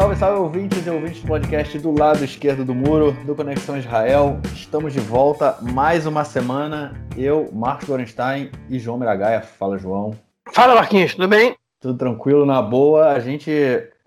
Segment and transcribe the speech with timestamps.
[0.00, 4.40] Salve, salve ouvintes e ouvintes do podcast do lado esquerdo do muro, do Conexão Israel.
[4.54, 6.94] Estamos de volta mais uma semana.
[7.18, 9.42] Eu, Marcos Gorenstein e João Miragaia.
[9.42, 10.14] Fala, João.
[10.54, 11.54] Fala, Marquinhos, tudo bem?
[11.78, 13.10] Tudo tranquilo, na boa.
[13.10, 13.52] A gente.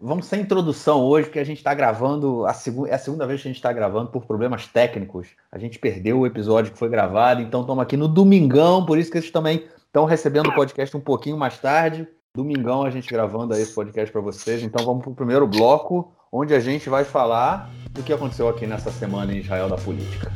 [0.01, 2.43] Vamos sem introdução hoje, porque a gente está gravando.
[2.47, 2.75] A seg...
[2.87, 5.27] É a segunda vez que a gente está gravando por problemas técnicos.
[5.51, 9.11] A gente perdeu o episódio que foi gravado, então estamos aqui no domingão, por isso
[9.11, 12.07] que vocês também estão recebendo o podcast um pouquinho mais tarde.
[12.35, 14.63] Domingão a gente gravando aí esse podcast para vocês.
[14.63, 18.65] Então vamos para o primeiro bloco, onde a gente vai falar do que aconteceu aqui
[18.65, 20.33] nessa semana em Israel da política.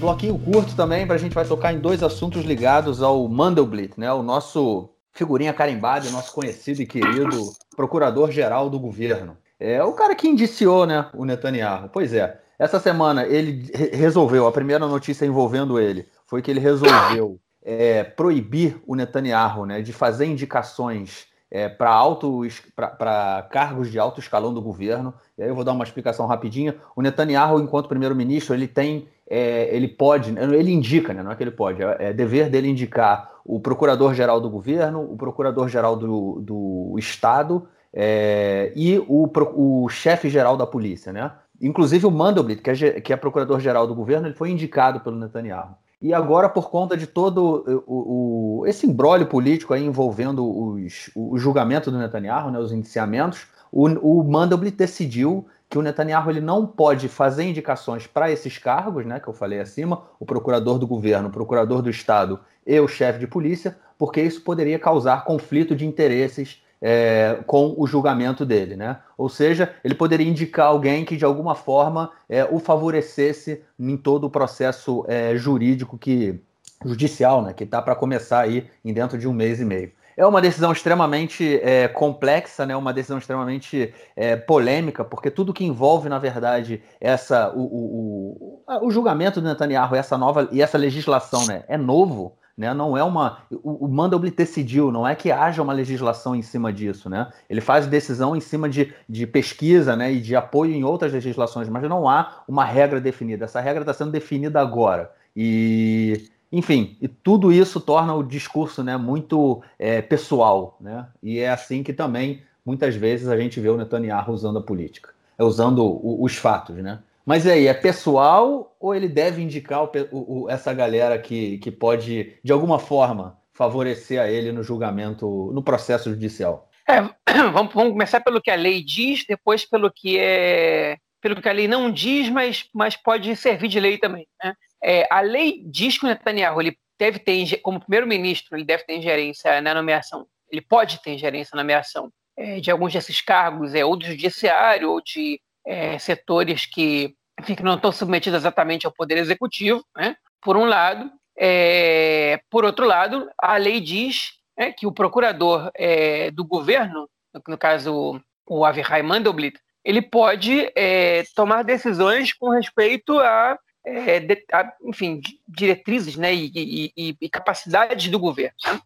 [0.00, 4.12] Bloquinho curto também, para a gente vai tocar em dois assuntos ligados ao Mandelblit, né?
[4.12, 9.36] O nosso figurinha carimbada, nosso conhecido e querido procurador-geral do governo.
[9.60, 11.90] É o cara que indiciou, né, o Netanyahu.
[11.92, 17.38] Pois é, essa semana ele resolveu, a primeira notícia envolvendo ele foi que ele resolveu
[17.64, 24.62] é, proibir o Netanyahu né, de fazer indicações é, para cargos de alto escalão do
[24.62, 25.12] governo.
[25.36, 26.76] E aí eu vou dar uma explicação rapidinha.
[26.96, 31.42] O Netanyahu, enquanto primeiro-ministro, ele tem, é, ele pode, ele indica, né, não é que
[31.42, 36.94] ele pode, é, é dever dele indicar o procurador-geral do governo, o procurador-geral do, do
[36.98, 41.32] Estado é, e o, o chefe-geral da polícia, né?
[41.60, 45.76] Inclusive o Mandelblit, que é, que é procurador-geral do governo, ele foi indicado pelo Netanyahu.
[46.02, 51.38] E agora, por conta de todo o, o esse embrólio político aí envolvendo os, o
[51.38, 56.66] julgamento do Netanyahu, né, os indiciamentos, o, o Mandelblit decidiu que o Netanyahu ele não
[56.66, 61.28] pode fazer indicações para esses cargos, né, que eu falei acima, o procurador do governo,
[61.28, 65.86] o procurador do Estado e o chefe de polícia, porque isso poderia causar conflito de
[65.86, 68.98] interesses é, com o julgamento dele, né?
[69.16, 74.24] Ou seja, ele poderia indicar alguém que de alguma forma é, o favorecesse em todo
[74.24, 76.40] o processo é, jurídico que
[76.84, 77.52] judicial, né?
[77.52, 79.92] Que está para começar aí em dentro de um mês e meio.
[80.16, 82.76] É uma decisão extremamente é, complexa, né?
[82.76, 88.86] uma decisão extremamente é, polêmica, porque tudo que envolve, na verdade, essa, o, o, o,
[88.86, 91.64] o julgamento do Netanyahu essa nova, e essa legislação né?
[91.66, 92.36] é novo.
[92.56, 92.72] Né?
[92.74, 93.38] Não é uma.
[93.50, 97.08] O, o Mandelblit decidiu, não é que haja uma legislação em cima disso.
[97.08, 97.30] Né?
[97.48, 100.12] Ele faz decisão em cima de, de pesquisa né?
[100.12, 103.44] e de apoio em outras legislações, mas não há uma regra definida.
[103.44, 105.10] Essa regra está sendo definida agora.
[105.34, 110.76] E, enfim, e tudo isso torna o discurso né, muito é, pessoal.
[110.80, 111.06] Né?
[111.22, 115.10] E é assim que também, muitas vezes, a gente vê o Netanyahu usando a política,
[115.38, 116.76] é usando os fatos.
[116.76, 116.98] Né?
[117.24, 122.36] Mas aí, é pessoal ou ele deve indicar o, o, essa galera que, que pode,
[122.42, 126.68] de alguma forma, favorecer a ele no julgamento, no processo judicial?
[126.88, 127.00] É,
[127.52, 131.52] vamos, vamos, começar pelo que a lei diz, depois pelo que é pelo que a
[131.52, 134.26] lei não diz, mas, mas pode servir de lei também.
[134.42, 134.54] Né?
[134.82, 138.96] É, a lei diz que o Netanyahu ele deve ter, como primeiro-ministro, ele deve ter
[138.96, 140.26] ingerência na nomeação.
[140.50, 144.90] Ele pode ter ingerência na nomeação é, de alguns desses cargos, é, ou do judiciário,
[144.90, 150.16] ou de é, setores que, enfim, não estão submetidos exatamente ao poder executivo, né?
[150.40, 151.10] por um lado.
[151.36, 157.08] É, por outro lado, a lei diz é, que o procurador é, do governo,
[157.48, 164.44] no, caso o Avihai Mandelblit, ele pode é, tomar decisões com respeito a, é, de,
[164.52, 168.54] a enfim, diretrizes né, e, e, e, capacidades do governo.
[168.64, 168.80] Né?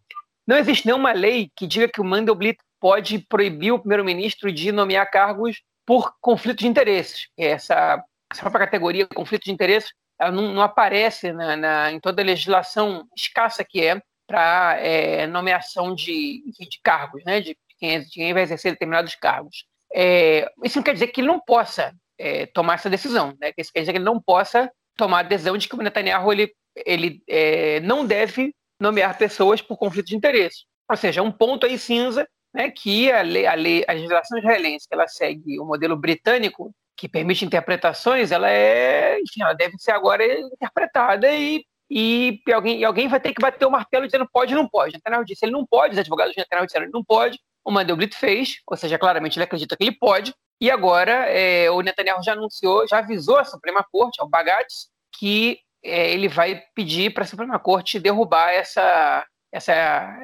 [0.47, 5.09] Não existe nenhuma lei que diga que o Mandelblit pode proibir o primeiro-ministro de nomear
[5.11, 7.29] cargos por conflito de interesses.
[7.37, 12.21] Essa, essa própria categoria, conflito de interesses, ela não, não aparece na, na, em toda
[12.21, 18.09] a legislação escassa que é para é, nomeação de, de cargos, né, de quem, de
[18.09, 19.65] quem vai exercer determinados cargos.
[19.95, 23.53] É, isso não quer dizer que ele não possa é, tomar essa decisão, né?
[23.57, 26.51] Isso quer dizer que ele não possa tomar a decisão de que o Netanyahu ele,
[26.85, 30.65] ele é, não deve nomear pessoas por conflito de interesse.
[30.89, 34.87] Ou seja, um ponto aí cinza né, que a, lei, a, lei, a legislação israelense,
[34.87, 39.91] que ela segue o modelo britânico, que permite interpretações, ela é, enfim, ela deve ser
[39.91, 44.55] agora interpretada e, e, alguém, e alguém vai ter que bater o martelo dizendo pode
[44.55, 44.93] ou não pode.
[44.93, 48.15] Netanyahu disse, ele não pode, os advogados de Netanyahu disseram, ele não pode, o Mandelblit
[48.15, 52.33] fez, ou seja, claramente ele acredita que ele pode, e agora é, o Netanyahu já
[52.33, 54.87] anunciou, já avisou a Suprema Corte, ao Bagatz,
[55.19, 59.23] que é, ele vai pedir para a Suprema Corte derrubar essa,
[59.57, 59.73] essa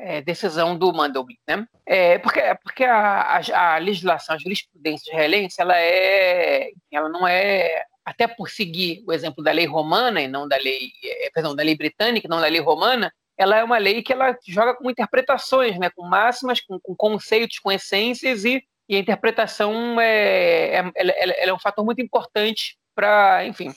[0.01, 1.67] é, decisão do Mandelblit, né?
[1.85, 7.83] É, porque porque a, a, a legislação, a jurisprudência israelense, ela é, ela não é
[8.05, 11.63] até por seguir o exemplo da lei romana e não da lei, é, perdão, da
[11.63, 15.77] lei britânica, não da lei romana, ela é uma lei que ela joga com interpretações,
[15.79, 21.11] né, com máximas, com, com conceitos, com essências e, e a interpretação é, é, ela,
[21.11, 23.73] ela é um fator muito importante para, enfim,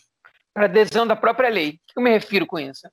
[0.53, 1.71] para a adesão da própria lei.
[1.71, 2.89] O que eu me refiro com isso?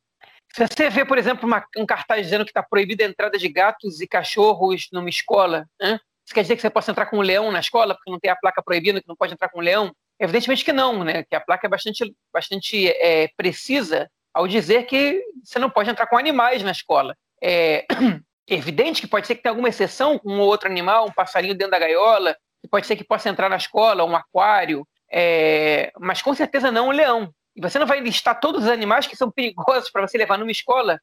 [0.56, 3.50] Se você vê, por exemplo, uma, um cartaz dizendo que está proibida a entrada de
[3.50, 6.00] gatos e cachorros numa escola, né?
[6.24, 8.30] isso quer dizer que você possa entrar com um leão na escola, porque não tem
[8.30, 9.92] a placa proibida que não pode entrar com um leão?
[10.20, 11.24] Evidentemente que não, né?
[11.24, 16.06] que a placa é bastante, bastante é, precisa ao dizer que você não pode entrar
[16.06, 17.16] com animais na escola.
[17.42, 17.86] É
[18.48, 21.56] evidente que pode ser que tenha alguma exceção com um ou outro animal, um passarinho
[21.56, 22.38] dentro da gaiola,
[22.70, 26.92] pode ser que possa entrar na escola, um aquário, é, mas com certeza não um
[26.92, 27.34] leão.
[27.56, 30.52] E você não vai listar todos os animais que são perigosos para você levar numa
[30.52, 31.00] escola,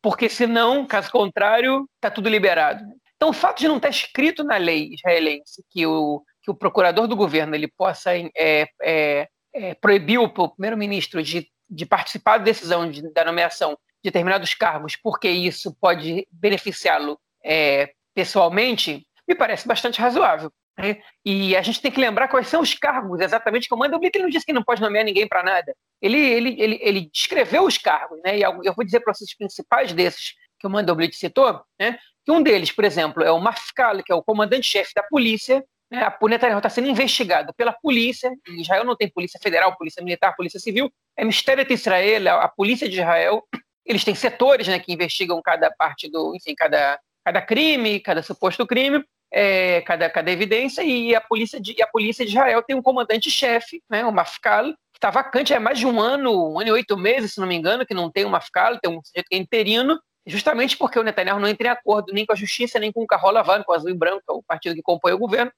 [0.00, 2.84] porque senão, caso contrário, está tudo liberado.
[3.16, 7.08] Então, o fato de não estar escrito na lei israelense que o, que o procurador
[7.08, 12.88] do governo ele possa é, é, é, proibir o primeiro-ministro de, de participar da decisão
[12.88, 20.00] de, da nomeação de determinados cargos, porque isso pode beneficiá-lo é, pessoalmente, me parece bastante
[20.00, 20.52] razoável.
[20.78, 21.02] Né?
[21.24, 24.28] E a gente tem que lembrar quais são os cargos exatamente que o Mandelblit não
[24.28, 25.74] disse que não pode nomear ninguém para nada.
[26.00, 28.38] Ele, ele, ele, ele descreveu os cargos, né?
[28.38, 31.98] e eu vou dizer para vocês os principais desses que o Mandelblit citou, né?
[32.24, 36.02] que um deles, por exemplo, é o Mafkal, que é o comandante-chefe da polícia, né?
[36.02, 40.36] a Netanyahu está sendo investigado pela polícia, em Israel não tem polícia federal, polícia militar,
[40.36, 43.42] polícia civil, é Mistério de Israel, a polícia de Israel,
[43.84, 48.66] eles têm setores né, que investigam cada parte do, enfim, cada, cada crime, cada suposto
[48.66, 49.02] crime,
[49.32, 53.82] é, cada, cada evidência, e a polícia de, a polícia de Israel tem um comandante-chefe,
[53.90, 56.96] né, o Mafkal, que está vacante há mais de um ano, um ano e oito
[56.96, 59.38] meses, se não me engano, que não tem o Mafkal, tem um sujeito que é
[59.38, 63.02] interino, justamente porque o Netanyahu não entra em acordo nem com a justiça, nem com
[63.02, 65.18] o Carro Lavano, com o Azul e Branco, que é o partido que compõe o
[65.18, 65.52] governo,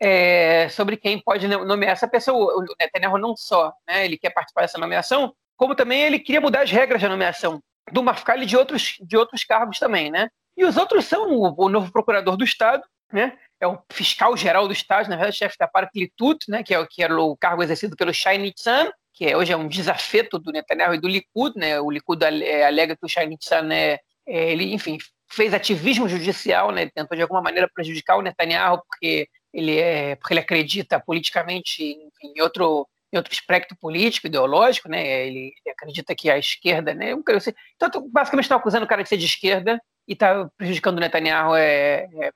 [0.00, 2.54] é, sobre quem pode nomear essa pessoa.
[2.56, 6.62] O Netanyahu não só né, ele quer participar dessa nomeação, como também ele queria mudar
[6.62, 10.28] as regras da nomeação do Mafkal e de outros, de outros cargos também, né?
[10.56, 12.82] E os outros são o, o novo procurador do Estado,
[13.12, 13.38] né?
[13.60, 16.62] É o fiscal geral do Estado, na verdade, chefe da Paraclitut, né?
[16.62, 19.68] Que é, que era o cargo exercido pelo Shai Nitzan, que é, hoje é um
[19.68, 21.78] desafeto do Netanyahu e do Likud, né?
[21.78, 24.96] O Likud é, alega que o Shai Nitzan é, é, ele, enfim,
[25.28, 26.88] fez ativismo judicial, né?
[26.88, 32.40] Tentou de alguma maneira prejudicar o Netanyahu porque ele é, porque ele acredita politicamente em
[32.40, 35.26] outro em outro espectro político, ideológico, né?
[35.26, 37.10] Ele, acredita que a esquerda, né?
[37.10, 41.54] Então, basicamente, estão acusando o cara de ser de esquerda e está prejudicando o Netanyahu,
[41.54, 42.32] é, é,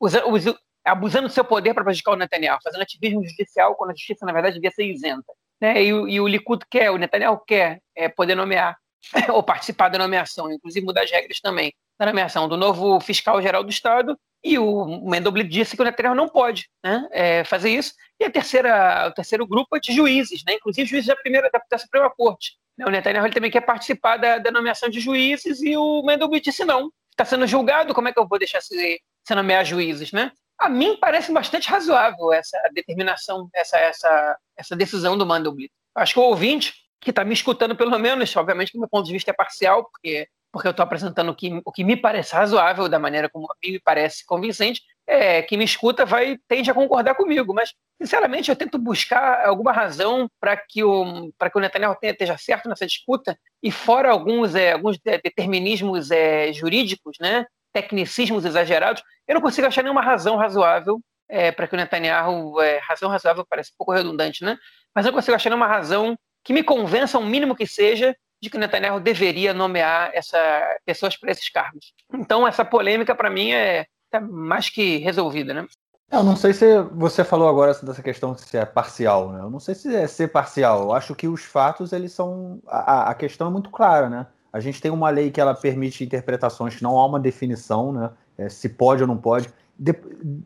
[0.00, 3.94] usa, usa, abusando do seu poder para prejudicar o Netanyahu, fazendo ativismo judicial quando a
[3.94, 5.32] justiça, na verdade, devia ser isenta.
[5.60, 5.82] Né?
[5.82, 8.76] E, e o Likud quer, o Netanyahu quer é, poder nomear
[9.32, 13.70] ou participar da nomeação, inclusive mudar as regras também da nomeação do novo fiscal-geral do
[13.70, 17.92] Estado, e o Mendoblit disse que o Netanyahu não pode né, é, fazer isso.
[18.20, 21.60] E a terceira, o terceiro grupo é de juízes, né, inclusive juízes da primeira da,
[21.68, 22.56] da Suprema Corte.
[22.86, 26.90] O Netanyahu também quer participar da, nomeação de juízes e o Mendoblit disse não.
[27.10, 30.30] Está sendo julgado, como é que eu vou deixar se, se nomear juízes, né?
[30.58, 35.70] A mim parece bastante razoável essa determinação, essa, essa, essa decisão do Mandelblit.
[35.94, 39.12] Acho que o ouvinte que está me escutando, pelo menos, obviamente que meu ponto de
[39.12, 42.88] vista é parcial, porque porque eu estou apresentando o que, o que me parece razoável,
[42.88, 46.74] da maneira como a mim me parece convincente, é, que me escuta vai tende a
[46.74, 51.60] concordar comigo, mas sinceramente eu tento buscar alguma razão para que o para que o
[51.60, 53.36] Netanyahu tenha, esteja certo nessa disputa.
[53.62, 59.82] E fora alguns é, alguns determinismos é, jurídicos, né, tecnicismos exagerados, eu não consigo achar
[59.82, 64.44] nenhuma razão razoável é, para que o Netanyahu é, razão razoável parece um pouco redundante,
[64.44, 64.58] né,
[64.94, 68.48] mas eu não consigo achar nenhuma razão que me convença, o mínimo que seja, de
[68.48, 70.38] que Netanyahu deveria nomear essa,
[70.86, 71.92] pessoas para esses cargos.
[72.14, 75.66] Então, essa polêmica, para mim, é tá mais que resolvida, né?
[76.10, 79.40] Eu não sei se você falou agora dessa questão se é parcial, né?
[79.40, 80.84] Eu não sei se é ser parcial.
[80.84, 82.60] Eu acho que os fatos, eles são.
[82.66, 84.26] A, a questão é muito clara, né?
[84.50, 88.10] A gente tem uma lei que ela permite interpretações, não há uma definição, né?
[88.38, 89.50] É, se pode ou não pode.
[89.78, 89.94] De,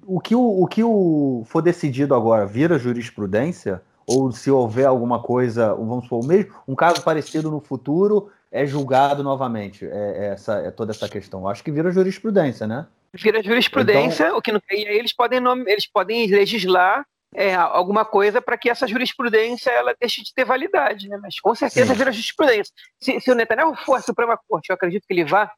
[0.04, 5.22] o, que o, o que o for decidido agora vira jurisprudência, ou se houver alguma
[5.22, 9.86] coisa, vamos supor, mesmo um caso parecido no futuro é julgado novamente.
[9.86, 11.48] É, é essa, é toda essa questão.
[11.48, 12.86] Acho que vira jurisprudência, né?
[13.14, 14.38] Vira jurisprudência, então...
[14.38, 17.04] o que não e aí eles podem eles podem legislar
[17.34, 21.18] é, alguma coisa para que essa jurisprudência ela deixe de ter validade, né?
[21.20, 21.98] Mas com certeza Sim.
[21.98, 22.72] vira jurisprudência.
[23.00, 25.50] Se, se o Netanyahu for a Suprema Corte, eu acredito que ele vá,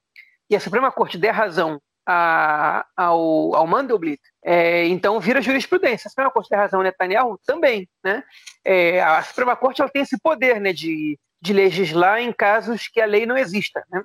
[0.48, 6.06] e a Suprema Corte der razão a, ao, ao Mandelblit, é, então vira jurisprudência.
[6.06, 7.88] A Suprema Corte tem razão, Netanyahu também.
[8.04, 8.22] Né?
[8.64, 12.98] É, a Suprema Corte ela tem esse poder né, de, de legislar em casos que
[12.98, 13.84] a lei não exista.
[13.92, 14.02] Né?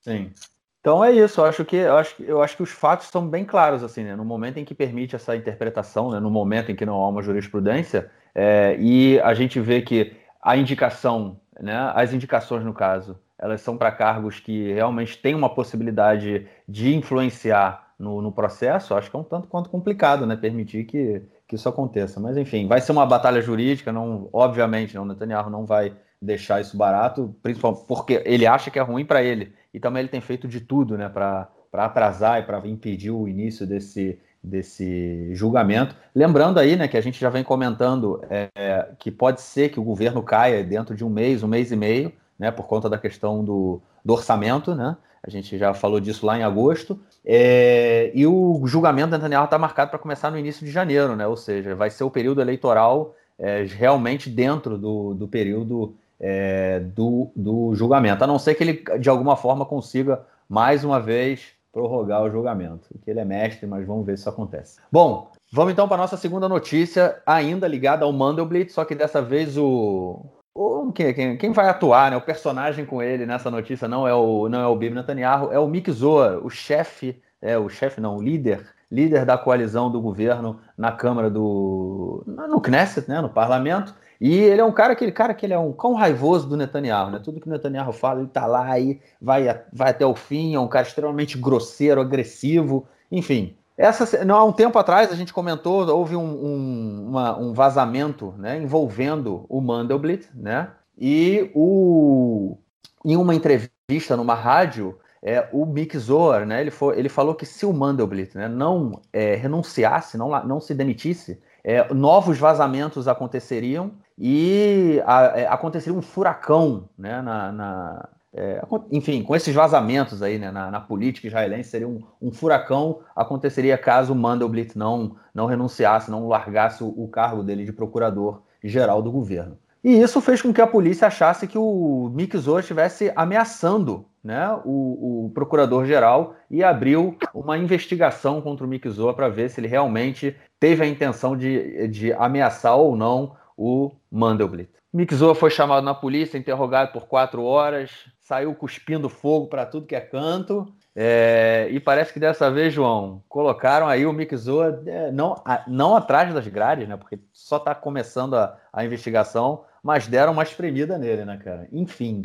[0.00, 0.32] Sim.
[0.80, 3.44] Então é isso, eu acho que eu acho, eu acho que os fatos são bem
[3.44, 4.16] claros assim, né?
[4.16, 6.18] No momento em que permite essa interpretação, né?
[6.18, 10.56] no momento em que não há uma jurisprudência, é, e a gente vê que a
[10.56, 11.92] indicação, né?
[11.94, 17.92] As indicações no caso, elas são para cargos que realmente têm uma possibilidade de influenciar
[17.98, 20.34] no, no, processo, acho que é um tanto quanto complicado, né?
[20.34, 22.18] Permitir que, que isso aconteça.
[22.18, 26.76] Mas enfim, vai ser uma batalha jurídica, não, obviamente, não, Netanyahu não vai deixar isso
[26.76, 29.52] barato, principalmente porque ele acha que é ruim para ele.
[29.72, 33.66] E também ele tem feito de tudo, né, para atrasar e para impedir o início
[33.66, 35.94] desse desse julgamento.
[36.14, 39.84] Lembrando aí, né, que a gente já vem comentando é, que pode ser que o
[39.84, 43.44] governo caia dentro de um mês, um mês e meio, né, por conta da questão
[43.44, 44.96] do, do orçamento, né?
[45.22, 46.98] A gente já falou disso lá em agosto.
[47.22, 51.26] É, e o julgamento da Netanyahu está marcado para começar no início de janeiro, né?
[51.26, 57.32] Ou seja, vai ser o período eleitoral é, realmente dentro do, do período é, do,
[57.34, 58.22] do julgamento.
[58.22, 62.88] A não ser que ele, de alguma forma, consiga mais uma vez prorrogar o julgamento.
[63.02, 64.78] Que ele é mestre, mas vamos ver se isso acontece.
[64.92, 69.56] Bom, vamos então para nossa segunda notícia, ainda ligada ao Mandelblit, só que dessa vez
[69.56, 70.20] o.
[70.54, 72.16] o quem, quem, vai atuar, né?
[72.16, 75.58] O personagem com ele nessa notícia não é o, não é o Bibi Netanyahu, é
[75.58, 80.00] o Mick Zoa, o chefe, é o chefe não, o líder, líder da coalizão do
[80.00, 82.24] governo na Câmara do.
[82.26, 83.20] no Knesset, né?
[83.20, 86.46] No parlamento e ele é um cara, aquele cara que ele é um cão raivoso
[86.46, 87.20] do Netanyahu, né?
[87.24, 90.60] Tudo que o Netanyahu fala, ele tá lá e vai, vai até o fim, é
[90.60, 93.56] um cara extremamente grosseiro, agressivo, enfim.
[93.78, 98.34] Essa, não, há um tempo atrás a gente comentou, houve um, um, uma, um vazamento
[98.36, 100.68] né, envolvendo o Mandelblit, né?
[100.98, 102.58] E o,
[103.02, 107.46] em uma entrevista numa rádio, é, o Mick Zohar, né, ele, foi, ele falou que
[107.46, 113.92] se o Mandelblit né, não é, renunciasse, não, não se demitisse, é, novos vazamentos aconteceriam
[114.22, 118.62] e a, é, aconteceria um furacão, né, na, na é,
[118.92, 123.78] enfim, com esses vazamentos aí né, na, na política israelense, seria um, um, furacão, aconteceria
[123.78, 129.56] caso Mandelblit não, não renunciasse, não largasse o, o cargo dele de procurador-geral do governo.
[129.82, 134.54] E isso fez com que a polícia achasse que o Mick Zohar estivesse ameaçando né,
[134.66, 139.66] o, o procurador-geral e abriu uma investigação contra o Mick Zohar para ver se ele
[139.66, 144.70] realmente teve a intenção de, de ameaçar ou não o Mandelblit.
[145.12, 147.90] Zohar foi chamado na polícia, interrogado por quatro horas,
[148.22, 150.74] saiu cuspindo fogo para tudo que é canto.
[150.96, 155.36] É, e parece que dessa vez, João, colocaram aí o Zohar é, não,
[155.68, 156.96] não atrás das grades, né?
[156.96, 161.68] Porque só está começando a, a investigação, mas deram uma espremida nele, né, cara?
[161.70, 162.22] Enfim.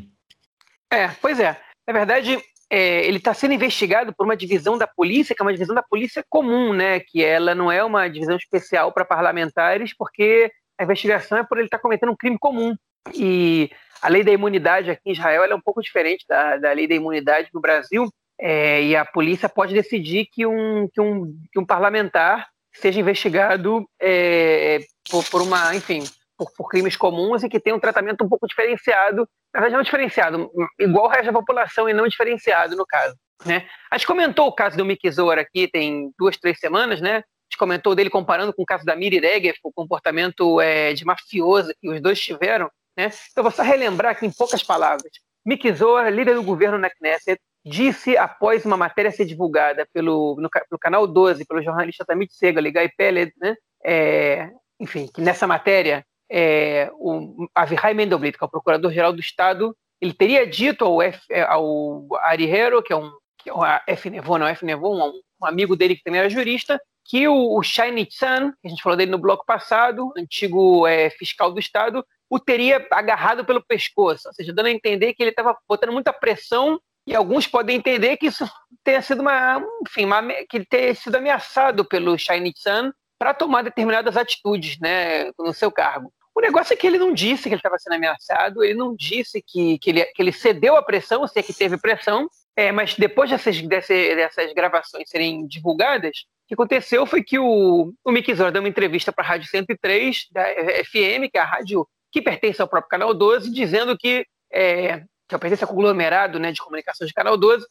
[0.90, 1.60] É, pois é.
[1.86, 2.40] Na verdade,
[2.70, 5.84] é, ele está sendo investigado por uma divisão da polícia, que é uma divisão da
[5.84, 7.02] polícia comum, né?
[7.02, 11.68] Que ela não é uma divisão especial para parlamentares, porque a investigação é por ele
[11.68, 12.76] estar tá cometendo um crime comum.
[13.14, 13.70] E
[14.02, 16.96] a lei da imunidade aqui em Israel é um pouco diferente da, da lei da
[16.96, 18.10] imunidade no Brasil.
[18.40, 23.88] É, e a polícia pode decidir que um, que um, que um parlamentar seja investigado
[24.02, 24.80] é,
[25.10, 26.04] por, por, uma, enfim,
[26.38, 29.84] por, por, crimes comuns e que tenha um tratamento um pouco diferenciado, na verdade não
[29.84, 33.16] diferenciado, igual o resto da população e não diferenciado no caso.
[33.46, 33.66] Né?
[33.90, 37.24] A gente comentou o caso do Mickey Zor aqui tem duas, três semanas, né?
[37.56, 41.74] Gente comentou dele comparando com o caso da Miri Regev, o comportamento é, de mafioso
[41.82, 42.70] que os dois tiveram.
[42.98, 43.10] Né?
[43.32, 45.12] Então, vou só relembrar aqui em poucas palavras.
[45.46, 50.50] Miki Zohar, líder do governo na Knesset, disse após uma matéria ser divulgada pelo, no,
[50.50, 53.56] pelo canal 12, pelo jornalista Tamit Segal e Peled, né?
[53.84, 59.76] É, enfim, que nessa matéria é, o Avihai Mendelblit, que é o procurador-geral do Estado,
[60.02, 63.64] ele teria dito ao, F, é, ao Ari Hero, que é um que é o
[63.88, 64.10] F.
[64.10, 64.66] Nevon, não, F.
[64.66, 68.68] Nevon, um, um amigo dele que também era jurista, que o, o Shiny Chan, que
[68.68, 73.46] a gente falou dele no bloco passado, antigo é, fiscal do Estado, o teria agarrado
[73.46, 77.46] pelo pescoço, ou seja, dando a entender que ele estava botando muita pressão e alguns
[77.46, 78.50] podem entender que isso
[78.84, 83.62] tenha sido uma, enfim, uma, que ele tenha sido ameaçado pelo Shiny Chan para tomar
[83.62, 86.12] determinadas atitudes, né, no seu cargo.
[86.34, 89.42] O negócio é que ele não disse que ele estava sendo ameaçado, ele não disse
[89.42, 92.96] que, que, ele, que ele cedeu à pressão, se é que teve pressão, é, mas
[92.96, 98.52] depois dessas, dessas gravações serem divulgadas, o que aconteceu foi que o, o Mick Zor
[98.52, 100.44] deu uma entrevista para a Rádio 103 da
[100.86, 105.38] FM, que é a rádio que pertence ao próprio Canal 12, dizendo que, é, que
[105.40, 107.66] pertence ao conglomerado né, de comunicações de Canal 12,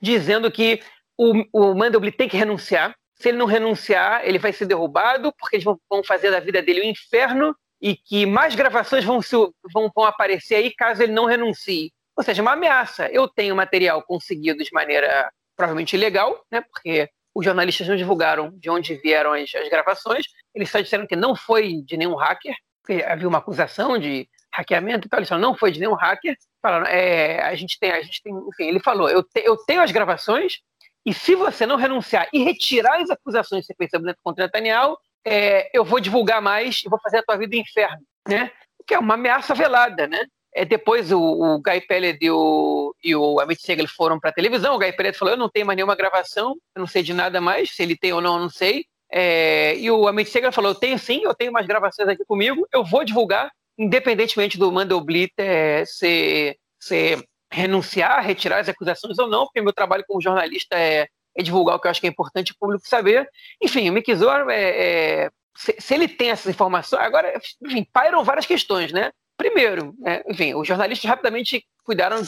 [0.00, 0.80] dizendo que
[1.18, 2.94] o, o Mandelblit tem que renunciar.
[3.16, 6.62] Se ele não renunciar, ele vai ser derrubado, porque eles vão, vão fazer da vida
[6.62, 9.18] dele um inferno e que mais gravações vão,
[9.74, 11.92] vão, vão aparecer aí caso ele não renuncie.
[12.16, 13.08] Ou seja, uma ameaça.
[13.08, 18.70] Eu tenho material conseguido de maneira provavelmente ilegal, né, porque os jornalistas não divulgaram de
[18.70, 23.02] onde vieram as, as gravações, eles só disseram que não foi de nenhum hacker, porque
[23.04, 26.86] havia uma acusação de hackeamento e tal, eles falaram, não foi de nenhum hacker, falaram,
[26.86, 29.92] é, a gente tem, a gente tem, enfim, ele falou, eu, te, eu tenho as
[29.92, 30.58] gravações,
[31.06, 35.70] e se você não renunciar e retirar as acusações que você fez contra Netanyahu, é,
[35.76, 38.50] eu vou divulgar mais e vou fazer a tua vida inferno, né?
[38.86, 40.18] Que é uma ameaça velada, né?
[40.54, 44.74] É, depois o, o Guy Pellet e o, e o Amit Segal foram para televisão.
[44.74, 47.40] O Guy Pellet falou: Eu não tenho mais nenhuma gravação, eu não sei de nada
[47.40, 47.70] mais.
[47.70, 48.84] Se ele tem ou não, eu não sei.
[49.12, 52.66] É, e o Amit Segal falou: eu tenho sim, eu tenho umas gravações aqui comigo,
[52.72, 59.46] eu vou divulgar, independentemente do Mandelblit é, ser, ser renunciar, retirar as acusações ou não,
[59.46, 62.52] porque meu trabalho como jornalista é, é divulgar o que eu acho que é importante
[62.52, 63.28] o público saber.
[63.60, 68.22] Enfim, o Mick Zor, é, é, se, se, ele tem essas informações, agora, enfim, pairam
[68.22, 69.10] várias questões, né?
[69.40, 72.20] Primeiro, é, enfim, os jornalistas rapidamente cuidaram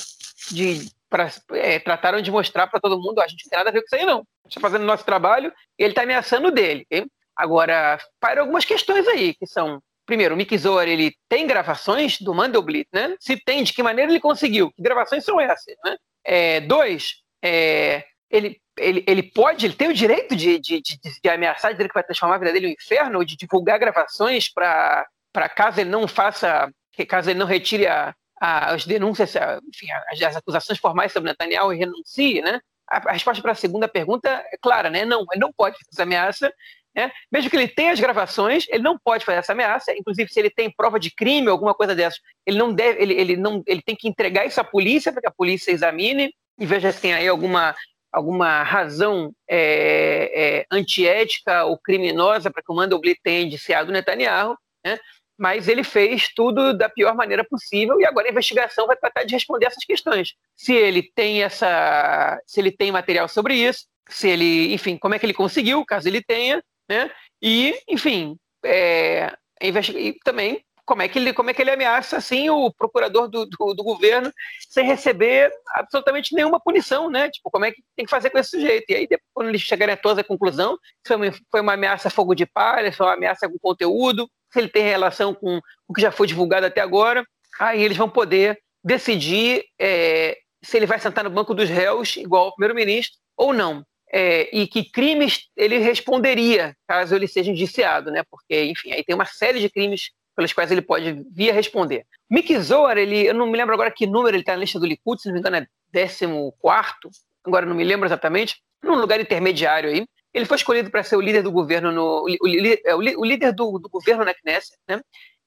[0.51, 3.73] de pra, é, trataram de mostrar para todo mundo, a gente não tem nada a
[3.73, 4.21] ver com isso aí não.
[4.21, 6.87] A gente está fazendo o nosso trabalho e ele está ameaçando dele.
[6.91, 7.07] Hein?
[7.37, 10.55] Agora, para algumas questões aí, que são, primeiro, o Mick
[10.87, 13.15] ele tem gravações do Mandelblit, né?
[13.21, 14.73] Se tem, de que maneira ele conseguiu?
[14.73, 15.97] Que gravações são essas, né?
[16.25, 21.29] É, dois, é, ele, ele, ele pode, ele tem o direito de, de, de, de
[21.29, 24.51] ameaçar, dizer que vai transformar a vida dele em um inferno, ou de divulgar gravações
[24.51, 25.07] para
[25.55, 26.73] caso ele não faça,
[27.07, 29.35] caso ele não retire a, as denúncias,
[29.69, 32.61] enfim, as, as, acusações formais sobre Netanyahu e renuncie, né?
[32.89, 35.05] A, a resposta para a segunda pergunta é clara, né?
[35.05, 36.53] Não, ele não pode fazer essa ameaça,
[36.95, 37.11] né?
[37.31, 39.97] Mesmo que ele tenha as gravações, ele não pode fazer essa ameaça.
[39.97, 43.37] Inclusive, se ele tem prova de crime, alguma coisa dessas, ele não deve, ele, ele
[43.37, 46.93] não, ele tem que entregar isso à polícia para que a polícia examine e veja
[46.93, 47.75] se tem aí alguma
[48.13, 54.99] alguma razão é, é, antiética ou criminosa para que o Mandelblit tenha indiciado Netanyahu, né?
[55.43, 59.35] Mas ele fez tudo da pior maneira possível e agora a investigação vai tratar de
[59.35, 60.35] responder essas questões.
[60.55, 65.19] Se ele tem essa, se ele tem material sobre isso, se ele, enfim, como é
[65.19, 67.11] que ele conseguiu, caso ele tenha, né?
[67.43, 72.49] E, enfim, é, e também como é que ele, como é que ele ameaça assim
[72.49, 74.33] o procurador do, do, do, governo
[74.69, 77.29] sem receber absolutamente nenhuma punição, né?
[77.31, 78.85] Tipo, como é que tem que fazer com esse sujeito?
[78.91, 81.15] E aí, depois, quando eles chegarem a toda a conclusão, se
[81.51, 84.69] foi uma, ameaça a fogo de palha, se foi uma ameaça com conteúdo, se ele
[84.69, 87.25] tem relação com o que já foi divulgado até agora,
[87.59, 92.47] aí eles vão poder decidir é, se ele vai sentar no banco dos réus, igual
[92.47, 93.85] ao primeiro-ministro, ou não.
[94.15, 98.23] É, e que crimes ele responderia caso ele seja indiciado, né?
[98.31, 102.05] Porque, enfim, aí tem uma série de crimes pelos quais ele pode vir a responder.
[102.31, 104.87] Mick Zohar, ele, eu não me lembro agora que número ele está na lista do
[104.87, 109.91] Likud, se não me engano é 14, agora não me lembro exatamente, num lugar intermediário
[109.91, 110.07] aí.
[110.33, 113.79] Ele foi escolhido para ser o líder do governo, no, o, o, o líder do,
[113.79, 115.01] do, governo na Knesset, né?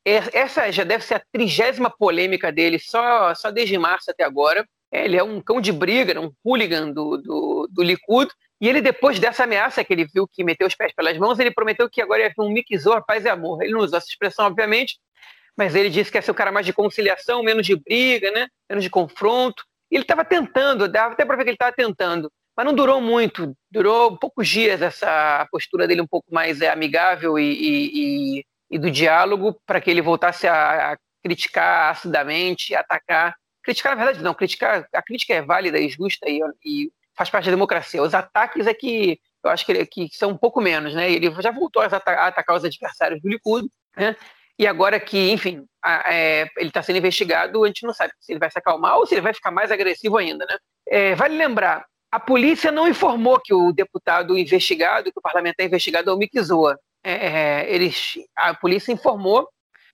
[0.06, 4.64] Essa já deve ser a trigésima polêmica dele, só, só desde março até agora.
[4.92, 8.30] Ele é um cão de briga, um hooligan do, do, do Likud,
[8.62, 11.52] e ele, depois dessa ameaça que ele viu que meteu os pés pelas mãos, ele
[11.52, 13.62] prometeu que agora ia ter um mixor, paz e amor.
[13.64, 14.98] Ele não usou essa expressão, obviamente,
[15.58, 18.48] mas ele disse que ia ser o cara mais de conciliação, menos de briga, né?
[18.70, 19.64] menos de confronto.
[19.92, 23.56] Ele estava tentando, dava até para ver que ele estava tentando, mas não durou muito.
[23.70, 28.80] Durou poucos dias essa postura dele um pouco mais é, amigável e, e, e, e
[28.80, 33.36] do diálogo para que ele voltasse a, a criticar acidamente, atacar.
[33.64, 34.34] Criticar, na verdade, não.
[34.34, 38.02] Criticar, a crítica é válida e justa e, e faz parte da democracia.
[38.02, 41.12] Os ataques é que eu acho que, que são um pouco menos, né?
[41.12, 44.16] Ele já voltou a, atacar os adversários do Likud, né?
[44.58, 48.32] E agora que, enfim, a, é, ele está sendo investigado, a gente não sabe se
[48.32, 50.58] ele vai se acalmar ou se ele vai ficar mais agressivo ainda, né?
[50.88, 56.10] É, vale lembrar, a polícia não informou que o deputado investigado, que o parlamentar investigado
[56.10, 56.80] é o Mick Zoa.
[57.04, 59.50] É, é, eles, a polícia informou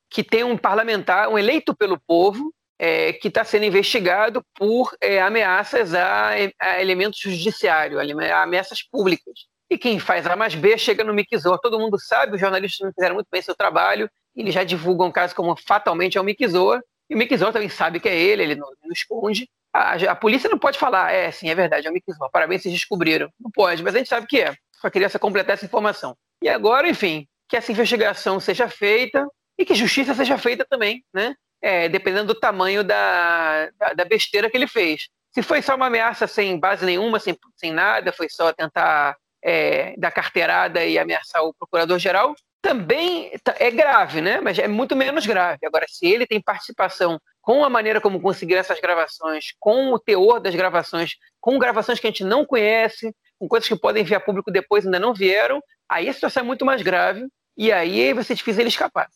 [0.08, 5.20] que tem um parlamentar, um eleito pelo povo, é, que está sendo investigado por é,
[5.20, 6.30] ameaças a,
[6.60, 8.00] a, elementos judiciários,
[8.32, 9.48] ameaças públicas.
[9.68, 11.58] E quem faz A mais B chega no Mixor.
[11.60, 15.12] Todo mundo sabe, os jornalistas não fizeram muito bem seu trabalho, eles já divulgam o
[15.12, 18.56] caso como fatalmente é o Mixor, e o Mixor também sabe que é ele, ele
[18.56, 19.50] não, não esconde.
[19.74, 23.30] A, a, polícia não pode falar, é, sim, é verdade, é Mixor, parabéns, vocês descobriram.
[23.40, 24.54] Não pode, mas a gente sabe que é.
[24.74, 26.16] Só queria completar essa informação.
[26.44, 31.36] E agora, enfim, que essa investigação seja feita e que justiça seja feita também, né?
[31.62, 35.08] é, dependendo do tamanho da, da, da, besteira que ele fez.
[35.32, 39.94] Se foi só uma ameaça sem base nenhuma, sem, sem nada, foi só tentar é,
[39.98, 44.40] dar carteirada e ameaçar o procurador-geral, também é grave, né?
[44.40, 45.66] Mas é muito menos grave.
[45.66, 50.40] Agora, se ele tem participação com a maneira como conseguiram essas gravações, com o teor
[50.40, 54.20] das gravações, com gravações que a gente não conhece, com coisas que podem vir a
[54.20, 57.26] público depois ainda não vieram, aí a situação é muito mais grave
[57.58, 59.08] e aí vai ser difícil ele escapar.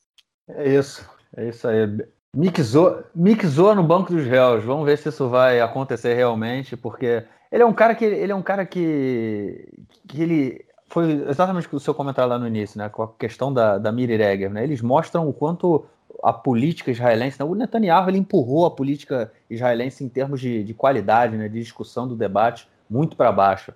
[0.49, 1.87] É isso, é isso aí.
[2.35, 4.63] Mixou, no banco dos réus.
[4.63, 8.35] Vamos ver se isso vai acontecer realmente, porque ele é um cara que ele é
[8.35, 9.69] um cara que,
[10.07, 12.89] que ele foi exatamente o seu comentário lá no início, né?
[12.89, 14.63] Com a questão da, da Miri Regev, né?
[14.63, 15.85] Eles mostram o quanto
[16.23, 17.45] a política israelense, né?
[17.45, 21.47] o Netanyahu ele empurrou a política israelense em termos de, de qualidade, né?
[21.47, 23.73] De discussão do debate muito para baixo.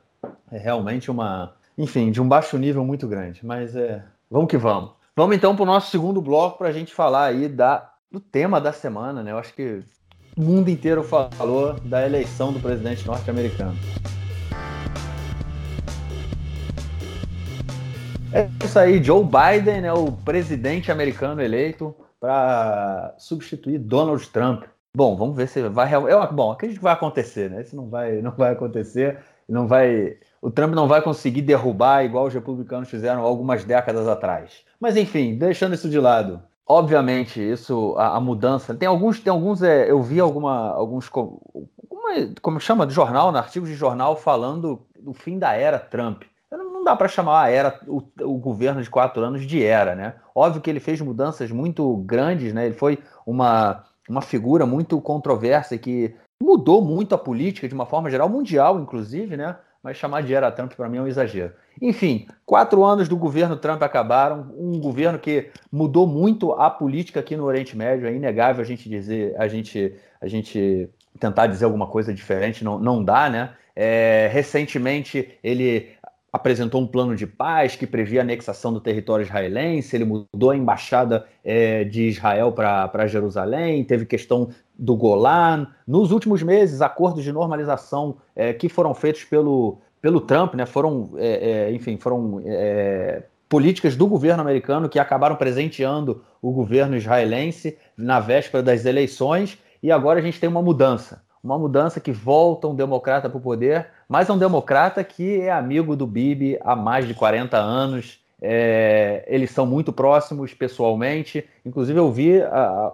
[0.52, 3.46] É realmente uma, enfim, de um baixo nível muito grande.
[3.46, 4.92] Mas é, vamos que vamos.
[5.16, 8.60] Vamos então para o nosso segundo bloco para a gente falar aí da do tema
[8.60, 9.32] da semana, né?
[9.32, 9.84] Eu acho que
[10.36, 13.76] o mundo inteiro falou da eleição do presidente norte-americano.
[18.32, 24.66] É isso aí, Joe Biden é o presidente americano eleito para substituir Donald Trump.
[24.96, 25.92] Bom, vamos ver se vai.
[25.94, 27.62] Eu, bom, acredito que vai acontecer, né?
[27.62, 29.18] Isso não vai, não vai acontecer.
[29.48, 30.18] Não vai.
[30.42, 34.64] O Trump não vai conseguir derrubar igual os republicanos fizeram algumas décadas atrás.
[34.80, 36.42] Mas enfim, deixando isso de lado.
[36.68, 38.76] Obviamente, isso, a, a mudança.
[38.76, 39.64] Tem alguns, tem alguns.
[39.64, 41.10] É, eu vi alguma, alguns.
[41.10, 42.86] Uma, como chama?
[42.86, 43.40] De jornal, né?
[43.40, 46.24] artigos de jornal falando do fim da era Trump.
[46.90, 50.16] Dá para chamar a era, o, o, governo de quatro anos de era, né?
[50.34, 52.66] Óbvio que ele fez mudanças muito grandes, né?
[52.66, 52.98] Ele foi
[53.28, 58.80] uma, uma figura muito controversa que mudou muito a política de uma forma geral, mundial,
[58.80, 59.56] inclusive, né?
[59.84, 61.54] Mas chamar de era Trump para mim é um exagero.
[61.80, 67.38] Enfim, quatro anos do governo Trump acabaram, um governo que mudou muito a política aqui
[67.38, 68.08] no Oriente Médio.
[68.08, 72.80] É inegável a gente dizer, a gente, a gente tentar dizer alguma coisa diferente, não,
[72.80, 73.52] não dá, né?
[73.76, 75.92] É, recentemente ele
[76.32, 80.56] apresentou um plano de paz que previa a anexação do território israelense, ele mudou a
[80.56, 85.68] embaixada é, de Israel para Jerusalém, teve questão do Golan.
[85.88, 91.12] Nos últimos meses, acordos de normalização é, que foram feitos pelo, pelo Trump, né, foram,
[91.18, 97.78] é, é enfim, foram é, políticas do governo americano que acabaram presenteando o governo israelense
[97.98, 102.68] na véspera das eleições, e agora a gente tem uma mudança uma mudança que volta
[102.68, 106.76] um democrata para o poder, mas é um democrata que é amigo do Bibi há
[106.76, 108.20] mais de 40 anos.
[108.42, 111.48] É, eles são muito próximos pessoalmente.
[111.64, 112.42] Inclusive, eu vi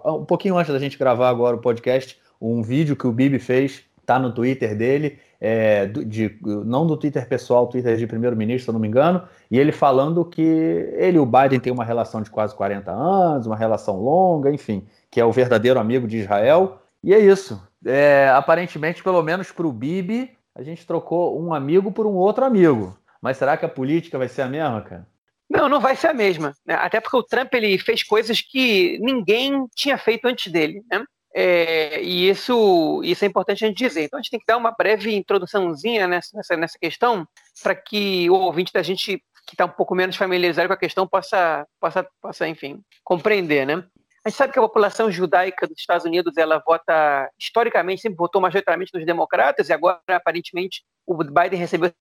[0.04, 3.82] um pouquinho antes da gente gravar agora o podcast um vídeo que o Bibi fez,
[4.04, 8.72] tá no Twitter dele, é, de, não do Twitter pessoal, Twitter de primeiro-ministro, se eu
[8.74, 12.30] não me engano, e ele falando que ele e o Biden têm uma relação de
[12.30, 16.78] quase 40 anos, uma relação longa, enfim, que é o verdadeiro amigo de Israel.
[17.02, 17.60] E é isso.
[17.84, 22.44] É, aparentemente, pelo menos para o Bibi, a gente trocou um amigo por um outro
[22.44, 22.98] amigo.
[23.20, 25.06] Mas será que a política vai ser a mesma, cara?
[25.48, 26.54] Não, não vai ser a mesma.
[26.64, 26.74] Né?
[26.74, 30.82] Até porque o Trump ele fez coisas que ninguém tinha feito antes dele.
[30.90, 31.04] Né?
[31.34, 34.04] É, e isso, isso é importante a gente dizer.
[34.04, 37.28] Então a gente tem que dar uma breve introduçãozinha nessa, nessa questão
[37.62, 41.06] para que o ouvinte da gente que está um pouco menos familiarizado com a questão
[41.06, 43.84] possa, possa, possa enfim, compreender, né?
[44.26, 48.40] A gente sabe que a população judaica dos Estados Unidos ela vota historicamente sempre votou
[48.40, 51.92] majoritariamente nos democratas e agora aparentemente o Biden recebeu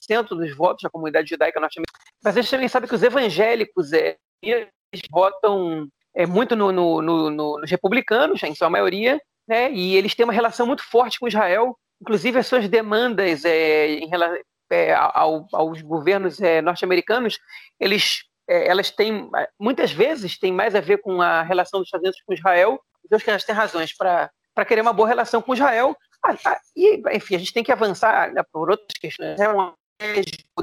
[0.00, 2.04] 70% dos votos da comunidade judaica norte-americana.
[2.22, 4.68] Mas a gente também sabe que os evangélicos é, eles
[5.10, 9.72] votam é, muito no, no, no, nos republicanos, em sua maioria, né?
[9.72, 11.76] E eles têm uma relação muito forte com Israel.
[12.00, 17.40] Inclusive as suas demandas é, em relação é, ao, aos governos é, norte-americanos,
[17.80, 22.04] eles é, elas têm, muitas vezes, tem mais a ver com a relação dos Estados
[22.04, 22.80] Unidos com Israel.
[23.08, 24.30] Deus que elas têm razões para
[24.66, 25.96] querer uma boa relação com Israel.
[26.22, 29.38] Ah, ah, e, enfim, a gente tem que avançar né, por outras questões.
[29.38, 29.72] É um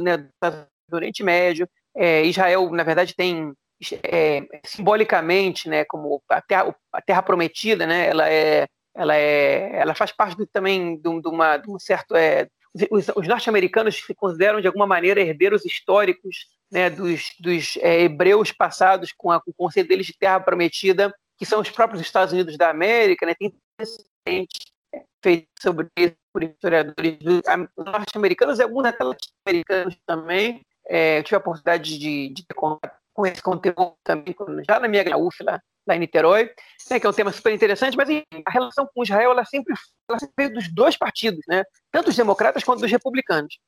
[0.01, 1.67] né, do Oriente Médio.
[1.95, 3.53] É, Israel, na verdade, tem
[4.03, 9.95] é, simbolicamente, né, como a terra, a terra, prometida, né, ela é, ela é, ela
[9.95, 12.47] faz parte do, também de, de, uma, de um certo, é,
[12.89, 18.51] os, os norte-americanos se consideram de alguma maneira herdeiros históricos né, dos, dos é, hebreus
[18.51, 22.33] passados com, a, com, o conceito deles de terra prometida, que são os próprios Estados
[22.33, 23.35] Unidos da América, né,
[24.25, 24.47] tem
[25.23, 27.19] feito sobre isso por historiadores
[27.77, 30.61] norte-americanos e alguns até latino-americanos também.
[30.87, 34.35] É, eu tive a oportunidade de, de ter contato com esse conteúdo também
[34.67, 36.49] já na minha UF lá, lá em Niterói,
[36.89, 39.75] né, que é um tema super interessante, mas enfim, a relação com Israel ela sempre,
[40.09, 43.59] ela sempre veio dos dois partidos, né, tanto os democratas quanto dos republicanos.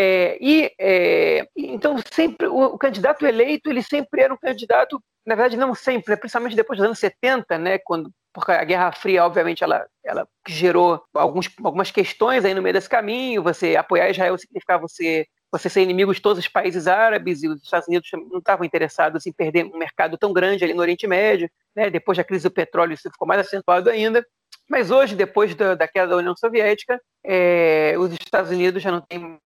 [0.00, 5.34] É, e é, então sempre o, o, candidato eleito ele sempre era um candidato, na
[5.34, 9.24] verdade não sempre, né, principalmente depois dos anos 70, né, quando porque a Guerra Fria
[9.24, 13.42] obviamente ela, ela gerou alguns, algumas questões aí no meio desse caminho.
[13.42, 17.60] Você apoiar Israel significava você você ser inimigo de todos os países árabes e os
[17.60, 21.50] Estados Unidos não estavam interessados em perder um mercado tão grande ali no Oriente Médio.
[21.74, 21.90] Né?
[21.90, 24.24] Depois da crise do petróleo isso ficou mais acentuado ainda.
[24.68, 29.00] Mas hoje, depois da, da queda da União Soviética, é, os Estados Unidos já não
[29.00, 29.38] têm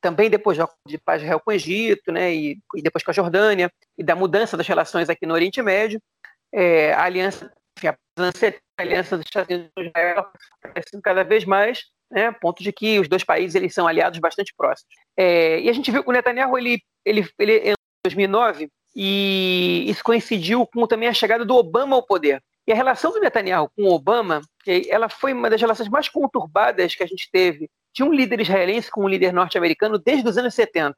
[0.00, 3.70] também depois de paz real com o Egito, né, e, e, depois com a Jordânia,
[3.96, 6.00] e da mudança das relações aqui no Oriente Médio,
[6.52, 7.52] é, a aliança,
[7.84, 10.26] a aliança dos Estados Unidos e Israel
[10.60, 14.52] crescendo cada vez mais, né, ponto de que os dois países eles são aliados bastante
[14.56, 14.94] próximos.
[15.16, 20.04] É, e a gente viu que o Netanyahu ele, ele, ele em 2009 e isso
[20.04, 22.42] coincidiu com também a chegada do Obama ao poder.
[22.66, 24.40] E a relação do Netanyahu com Obama,
[24.88, 28.90] ela foi uma das relações mais conturbadas que a gente teve de um líder israelense
[28.90, 30.96] com um líder norte-americano desde os anos 70.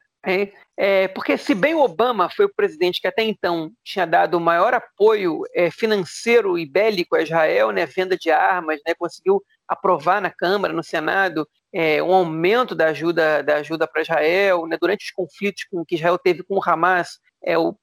[0.76, 4.72] É, porque se bem Obama foi o presidente que até então tinha dado o maior
[4.72, 10.30] apoio é, financeiro e bélico a Israel, né, venda de armas, né, conseguiu aprovar na
[10.30, 15.10] Câmara, no Senado, é, um aumento da ajuda da ajuda para Israel, né, durante os
[15.10, 17.76] conflitos com, que Israel teve com o Hamas, é, o,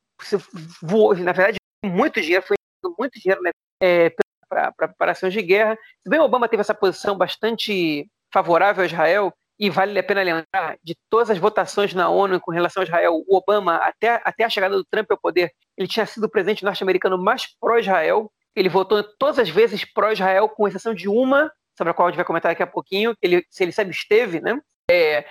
[0.81, 2.57] voou, na verdade, muito dinheiro, foi
[2.97, 4.13] muito dinheiro né, é,
[4.47, 5.77] para preparações de guerra.
[6.03, 10.75] Se bem Obama teve essa posição bastante favorável a Israel, e vale a pena lembrar
[10.83, 14.49] de todas as votações na ONU com relação a Israel, o Obama, até, até a
[14.49, 18.31] chegada do Trump ao poder, ele tinha sido o presidente norte-americano mais pró-Israel.
[18.55, 22.17] Ele votou todas as vezes pró-Israel, com exceção de uma, sobre a qual a gente
[22.17, 24.59] vai comentar daqui a pouquinho, ele, se ele se absteve, né?
[24.89, 25.25] É,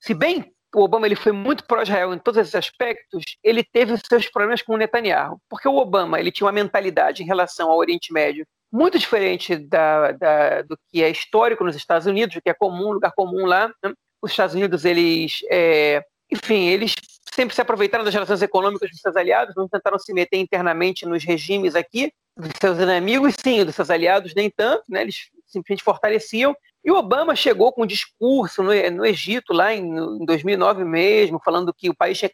[0.00, 4.28] se bem o Obama ele foi muito pró-Israel em todos esses aspectos, ele teve seus
[4.28, 5.40] problemas com o Netanyahu.
[5.48, 10.12] Porque o Obama ele tinha uma mentalidade em relação ao Oriente Médio muito diferente da,
[10.12, 13.68] da, do que é histórico nos Estados Unidos, o que é comum, lugar comum lá.
[13.82, 13.92] Né?
[14.22, 16.94] Os Estados Unidos, eles, é, enfim, eles
[17.34, 21.24] sempre se aproveitaram das relações econômicas dos seus aliados, não tentaram se meter internamente nos
[21.24, 25.02] regimes aqui, dos seus inimigos, sim, dos seus aliados nem tanto, né?
[25.02, 26.56] eles simplesmente fortaleciam.
[26.84, 31.40] E o Obama chegou com um discurso no, no Egito, lá em, em 2009 mesmo,
[31.44, 32.30] falando que o país tinha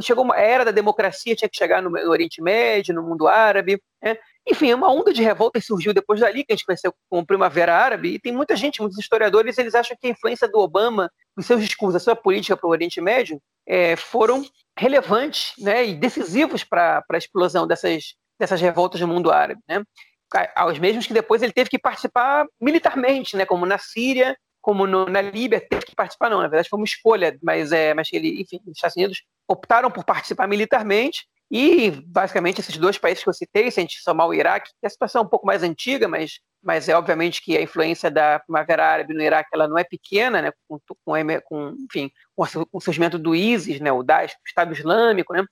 [0.00, 3.82] chegou uma era da democracia, tinha que chegar no, no Oriente Médio, no mundo árabe.
[4.02, 4.16] Né?
[4.48, 8.14] Enfim, uma onda de revolta surgiu depois dali, que a gente conheceu como Primavera Árabe,
[8.14, 11.62] e tem muita gente, muitos historiadores, eles acham que a influência do Obama, os seus
[11.62, 14.44] discursos, a sua política para o Oriente Médio, é, foram
[14.78, 19.60] relevantes né, e decisivos para a explosão dessas, dessas revoltas no mundo árabe.
[19.68, 19.82] Né?
[20.54, 25.04] Aos mesmos que depois ele teve que participar militarmente, né, como na Síria, como no,
[25.04, 28.40] na Líbia, teve que participar, não, na verdade foi uma escolha, mas, é, mas ele,
[28.40, 33.34] enfim, os Estados Unidos optaram por participar militarmente e, basicamente, esses dois países que eu
[33.34, 36.08] citei, se a gente somar o Iraque, que a situação é um pouco mais antiga,
[36.08, 39.84] mas, mas é obviamente que a influência da Primavera Árabe no Iraque ela não é
[39.84, 44.48] pequena, né, com, com, com enfim, com o surgimento do ISIS, né, o Daesh, o
[44.48, 45.44] Estado Islâmico, né,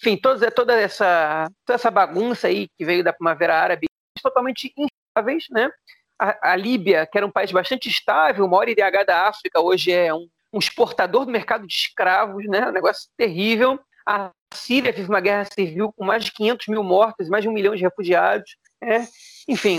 [0.00, 3.86] enfim, toda, toda, essa, toda essa bagunça aí que veio da Primavera Árabe,
[4.22, 5.70] totalmente instáveis, né,
[6.18, 9.92] a, a, Líbia, que era um país bastante estável, o maior IDH da África, hoje
[9.92, 15.08] é um, um exportador do mercado de escravos, né, um negócio terrível, a Síria teve
[15.08, 18.56] uma guerra civil com mais de 500 mil mortos, mais de um milhão de refugiados.
[18.80, 19.06] Né?
[19.46, 19.78] Enfim,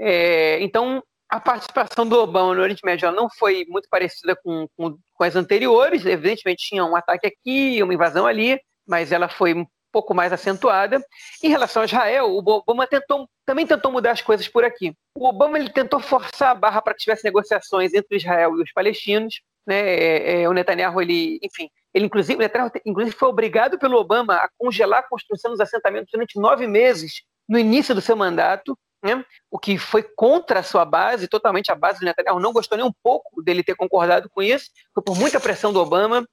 [0.00, 4.98] é, então a participação do Obama no Oriente Médio não foi muito parecida com, com,
[5.14, 6.04] com, as anteriores.
[6.04, 11.02] Evidentemente tinha um ataque aqui, uma invasão ali, mas ela foi um pouco mais acentuada.
[11.42, 14.94] Em relação a Israel, o Obama tentou, também tentou mudar as coisas por aqui.
[15.16, 18.72] O Obama ele tentou forçar a barra para que tivesse negociações entre Israel e os
[18.72, 19.40] palestinos.
[19.66, 19.78] Né?
[19.78, 24.48] É, é, o Netanyahu, ele, enfim, ele, inclusive, Netanyahu, inclusive, foi obrigado pelo Obama a
[24.56, 29.24] congelar a construção dos assentamentos durante nove meses no início do seu mandato, né?
[29.50, 32.40] o que foi contra a sua base, totalmente a base do Netanyahu.
[32.40, 35.80] Não gostou nem um pouco dele ter concordado com isso, foi por muita pressão do
[35.80, 36.26] Obama.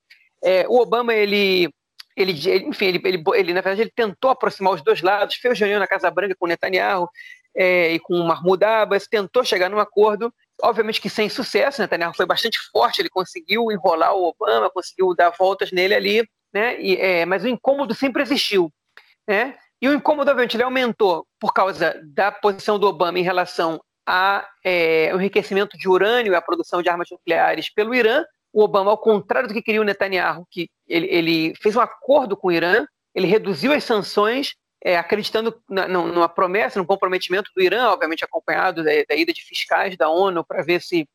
[0.44, 1.70] É, o Obama, ele,
[2.16, 2.34] ele,
[2.68, 5.88] enfim, ele, ele, ele, na verdade, ele tentou aproximar os dois lados, fez reunião na
[5.88, 7.10] Casa Branca com Netanyahu
[7.56, 11.82] é, e com Mahmoud Abbas, tentou chegar num acordo, Obviamente que sem sucesso?
[11.82, 16.80] Netanyahu foi bastante forte, ele conseguiu enrolar o Obama, conseguiu dar voltas nele ali, né?
[16.80, 18.72] E, é, mas o incômodo sempre existiu,
[19.28, 19.58] né?
[19.82, 24.46] E o incômodo, obviamente, ele aumentou por causa da posição do Obama em relação ao
[24.64, 28.24] é, enriquecimento de urânio e a produção de armas nucleares pelo Irã.
[28.56, 32.38] O Obama, ao contrário do que queria o Netanyahu, que ele, ele fez um acordo
[32.38, 37.62] com o Irã, ele reduziu as sanções é, acreditando na, numa promessa, num comprometimento do
[37.62, 41.06] Irã, obviamente acompanhado da, da ida de fiscais da ONU para ver se,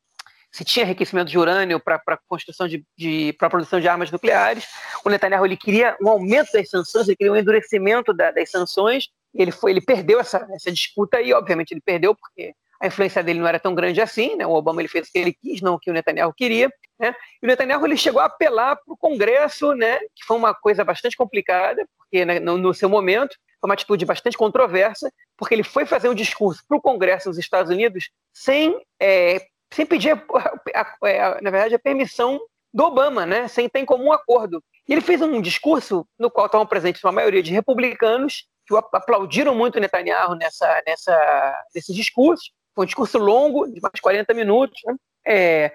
[0.51, 4.67] se tinha enriquecimento de urânio para a construção de, de para produção de armas nucleares.
[5.03, 9.09] O Netanyahu ele queria um aumento das sanções, ele queria um endurecimento da, das sanções.
[9.33, 13.39] Ele foi, ele perdeu essa, essa disputa e, obviamente, ele perdeu porque a influência dele
[13.39, 14.45] não era tão grande assim, né?
[14.45, 16.69] O Obama ele fez o que ele quis, não o que o Netanyahu queria,
[17.01, 17.15] né?
[17.41, 19.97] E o Netanyahu ele chegou a apelar para o Congresso, né?
[20.15, 24.05] Que foi uma coisa bastante complicada, porque né, no, no seu momento foi uma atitude
[24.05, 28.79] bastante controversa, porque ele foi fazer um discurso para o Congresso dos Estados Unidos sem,
[28.99, 29.41] é,
[29.73, 32.39] sem pedir, a, a, a, na verdade, a permissão
[32.71, 33.47] do Obama, né?
[33.47, 34.63] sem ter em comum acordo.
[34.87, 39.55] E ele fez um discurso no qual estavam presentes uma maioria de republicanos que aplaudiram
[39.55, 42.51] muito Netanyahu nessa, nessa, nesse discurso.
[42.75, 44.95] Foi um discurso longo, de mais de 40 minutos, né?
[45.25, 45.71] é,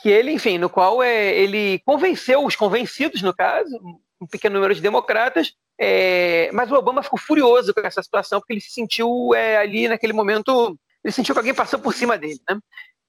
[0.00, 3.70] que ele, enfim, no qual é, ele convenceu os convencidos, no caso,
[4.20, 8.52] um pequeno número de democratas, é, mas o Obama ficou furioso com essa situação, porque
[8.52, 12.40] ele se sentiu é, ali naquele momento, ele sentiu que alguém passou por cima dele.
[12.48, 12.58] Né?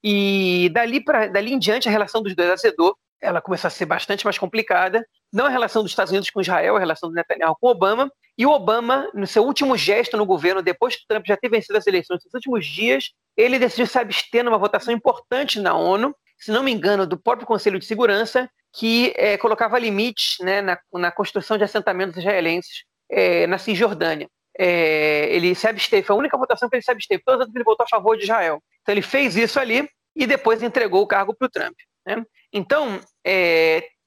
[0.02, 3.84] E dali, pra, dali em diante a relação dos dois azedou, ela começou a ser
[3.84, 7.56] bastante mais complicada, não a relação dos Estados Unidos com Israel, a relação do Netanyahu
[7.60, 11.36] com Obama, e o Obama, no seu último gesto no governo, depois que Trump já
[11.36, 15.74] ter vencido as eleições, nos últimos dias, ele decidiu se abster numa votação importante na
[15.74, 20.62] ONU, se não me engano, do próprio Conselho de Segurança, que é, colocava limites né,
[20.62, 24.28] na, na, construção de assentamentos israelenses é, na Cisjordânia.
[24.58, 27.64] É, ele se absteve, foi a única votação que ele se absteve, todas as ele
[27.64, 28.62] votou a favor de Israel.
[28.80, 31.76] Então ele fez isso ali e depois entregou o cargo para o Trump.
[32.06, 32.24] Né?
[32.52, 33.00] Então,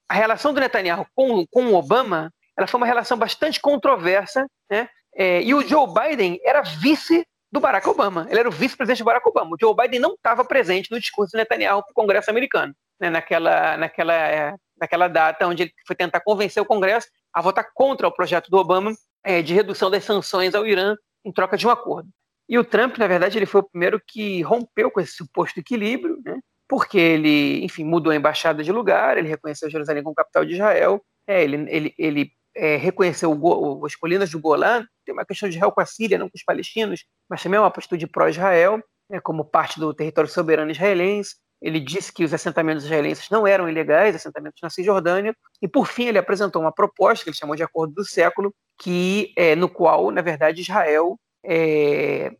[0.09, 4.87] a relação do Netanyahu com, com o Obama ela foi uma relação bastante controversa, né?
[5.43, 8.25] E o Joe Biden era vice do Barack Obama.
[8.31, 9.51] Ele era o vice-presidente do Barack Obama.
[9.53, 13.11] O Joe Biden não estava presente no discurso do Netanyahu para o Congresso americano, né?
[13.11, 18.07] naquela, naquela, é, naquela data onde ele foi tentar convencer o Congresso a votar contra
[18.07, 18.91] o projeto do Obama
[19.23, 22.09] é, de redução das sanções ao Irã em troca de um acordo.
[22.49, 26.19] E o Trump, na verdade, ele foi o primeiro que rompeu com esse suposto equilíbrio,
[26.25, 26.39] né?
[26.67, 31.05] porque ele, enfim, mudou a embaixada de lugar, ele reconheceu Jerusalém como capital de Israel,
[31.27, 35.55] é, ele, ele, ele é, reconheceu o, as colinas do Golã, tem uma questão de
[35.55, 39.19] Israel com a Síria, não com os palestinos, mas também é uma atitude pró-Israel, né,
[39.19, 41.35] como parte do território soberano israelense.
[41.61, 46.05] Ele disse que os assentamentos israelenses não eram ilegais, assentamentos na Cisjordânia, e por fim
[46.05, 50.11] ele apresentou uma proposta que ele chamou de Acordo do Século, que é, no qual,
[50.11, 52.31] na verdade, Israel é,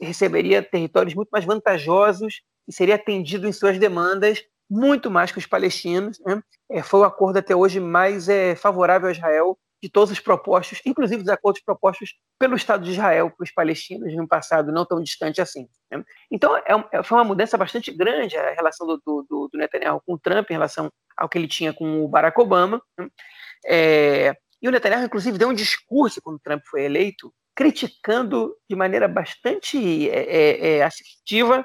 [0.00, 4.42] receberia territórios muito mais vantajosos e seria atendido em suas demandas
[4.74, 6.18] muito mais que os palestinos.
[6.26, 6.42] Né?
[6.68, 10.80] É, foi o acordo até hoje mais é, favorável a Israel de todos os propostos,
[10.84, 15.00] inclusive os acordos propostos pelo Estado de Israel para os palestinos no passado não tão
[15.00, 15.68] distante assim.
[15.90, 16.02] Né?
[16.30, 20.14] Então, é, é, foi uma mudança bastante grande a relação do, do, do, Netanyahu com
[20.14, 22.82] o Trump em relação ao que ele tinha com o Barack Obama.
[22.98, 23.08] Né?
[23.66, 28.74] É, e o Netanyahu, inclusive, deu um discurso quando o Trump foi eleito, criticando de
[28.74, 31.64] maneira bastante é, é, é assertiva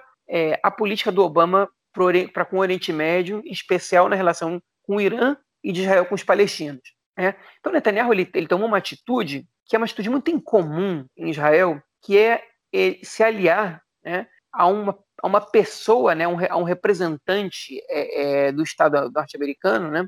[0.61, 5.01] a política do Obama para com o Oriente Médio, em especial na relação com o
[5.01, 6.81] Irã e de Israel com os palestinos.
[7.17, 7.35] Né?
[7.59, 11.81] Então, Netanyahu ele, ele tomou uma atitude que é uma atitude muito incomum em Israel,
[12.01, 16.63] que é, é se aliar né, a, uma, a uma pessoa, né, um, a um
[16.63, 20.07] representante é, é, do Estado norte-americano, né,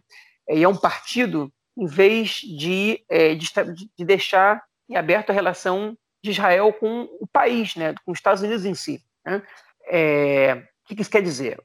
[0.49, 3.47] e a um partido, em vez de, é, de,
[3.97, 8.41] de deixar em aberto a relação de Israel com o país, né, com os Estados
[8.41, 8.99] Unidos em si.
[9.23, 9.43] Né?
[9.85, 11.61] É, o que isso quer dizer?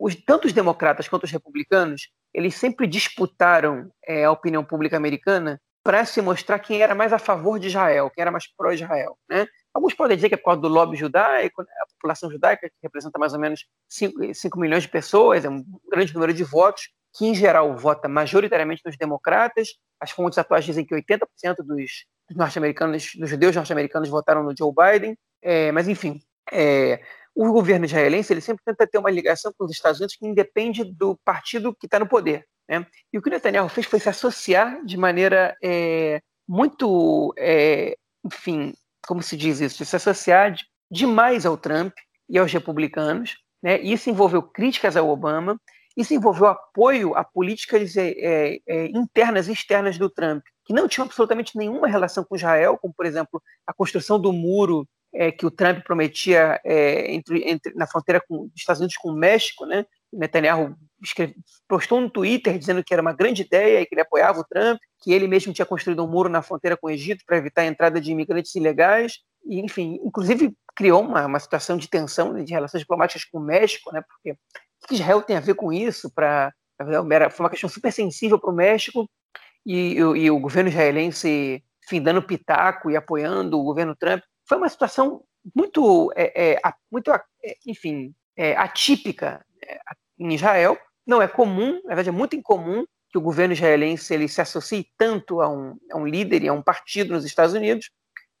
[0.00, 5.60] Os, tanto os democratas quanto os republicanos, eles sempre disputaram é, a opinião pública americana
[5.84, 9.18] para se mostrar quem era mais a favor de Israel, quem era mais pró-Israel.
[9.28, 9.46] Né?
[9.74, 11.68] Alguns podem dizer que é por causa do lobby judaico, né?
[11.82, 15.62] a população judaica, que representa mais ou menos 5, 5 milhões de pessoas, é um
[15.90, 19.68] grande número de votos, que em geral vota majoritariamente nos democratas.
[20.00, 25.16] As fontes atuais dizem que 80% dos, norte-americanos, dos judeus norte-americanos votaram no Joe Biden.
[25.42, 26.20] É, mas enfim,
[26.52, 27.02] é,
[27.34, 30.84] o governo israelense ele sempre tenta ter uma ligação com os Estados Unidos que independe
[30.84, 32.46] do partido que está no poder.
[32.68, 32.86] Né?
[33.12, 38.74] E o que Netanyahu fez foi se associar de maneira é, muito, é, enfim,
[39.06, 41.92] como se diz isso, se associar de, demais ao Trump
[42.28, 43.36] e aos republicanos.
[43.62, 43.80] Né?
[43.82, 45.60] E isso envolveu críticas ao Obama,
[45.96, 51.04] isso envolveu apoio a políticas é, é internas e externas do Trump, que não tinham
[51.04, 55.50] absolutamente nenhuma relação com Israel, como, por exemplo, a construção do muro é, que o
[55.50, 59.84] Trump prometia é, entre, entre, na fronteira com, dos Estados Unidos com o México, né?
[60.12, 61.34] Netanyahu escreve,
[61.68, 64.78] postou no Twitter dizendo que era uma grande ideia e que ele apoiava o Trump,
[65.00, 67.66] que ele mesmo tinha construído um muro na fronteira com o Egito para evitar a
[67.66, 72.52] entrada de imigrantes ilegais, e, enfim, inclusive criou uma, uma situação de tensão né, de
[72.52, 74.02] relações diplomáticas com o México, né?
[74.02, 76.10] Porque o que Israel tem a ver com isso?
[76.12, 76.52] Para
[77.30, 79.06] foi uma questão super sensível para o México
[79.66, 84.58] e, e, e, o governo israelense, enfim, dando pitaco e apoiando o governo Trump foi
[84.58, 85.22] uma situação
[85.54, 86.60] muito, é, é,
[86.90, 87.22] muito é,
[87.64, 89.78] enfim, é, atípica é,
[90.18, 90.76] em Israel.
[91.06, 94.88] Não é comum, na verdade é muito incomum que o governo israelense ele se associe
[94.98, 97.90] tanto a um, a um líder e a um partido nos Estados Unidos.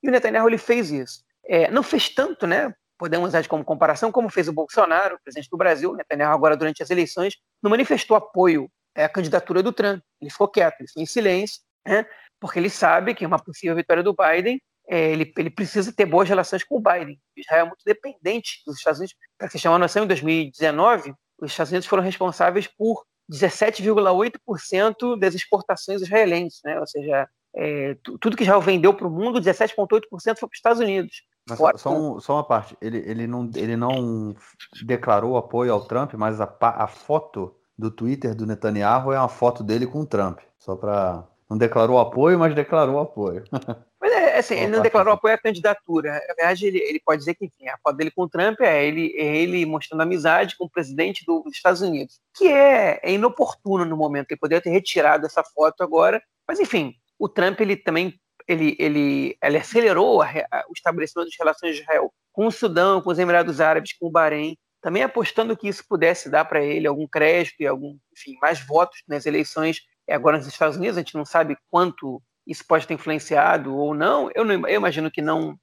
[0.02, 1.22] E o Netanyahu ele fez isso.
[1.44, 2.74] É, não fez tanto, né?
[2.98, 5.92] Podemos usar como comparação, como fez o Bolsonaro, o presidente do Brasil.
[5.92, 10.02] O Netanyahu agora durante as eleições não manifestou apoio à candidatura do Trump.
[10.20, 12.04] Ele ficou quieto, ele ficou em silêncio, né?
[12.40, 16.28] porque ele sabe que uma possível vitória do Biden é, ele, ele, precisa ter boas
[16.28, 17.16] relações com o Biden.
[17.36, 19.14] Israel é muito dependente dos Estados Unidos.
[19.38, 26.02] Para você chamar noção, em 2019, os Estados Unidos foram responsáveis por 17,8% das exportações
[26.02, 26.80] israelenses, né?
[26.80, 30.80] ou seja, é, tudo que Israel vendeu para o mundo, 17,8% foi para os Estados
[30.80, 31.22] Unidos.
[31.48, 34.34] Mas Fora, só, um, só, uma parte, ele, ele, não, ele não
[34.84, 39.62] declarou apoio ao Trump, mas a, a foto do Twitter do Netanyahu é uma foto
[39.62, 41.24] dele com o Trump, só para...
[41.48, 43.42] Não declarou apoio, mas declarou apoio.
[44.40, 46.12] assim, ele não declarou apoio à candidatura.
[46.28, 48.86] Na verdade, ele, ele pode dizer que enfim, a foto dele com o Trump é
[48.86, 53.84] ele, é ele mostrando amizade com o presidente dos Estados Unidos, que é, é inoportuno
[53.84, 54.30] no momento.
[54.30, 58.18] Ele poderia ter retirado essa foto agora, mas enfim, o Trump ele também
[58.48, 63.00] ele, ele, ele acelerou a, a, o estabelecimento das relações de Israel com o Sudão,
[63.00, 66.86] com os Emirados Árabes, com o Bahrein, também apostando que isso pudesse dar para ele
[66.86, 70.96] algum crédito e algum, enfim, mais votos nas eleições agora nos Estados Unidos.
[70.96, 75.10] A gente não sabe quanto isso pode ter influenciado ou não, eu, não, eu imagino
[75.10, 75.58] que não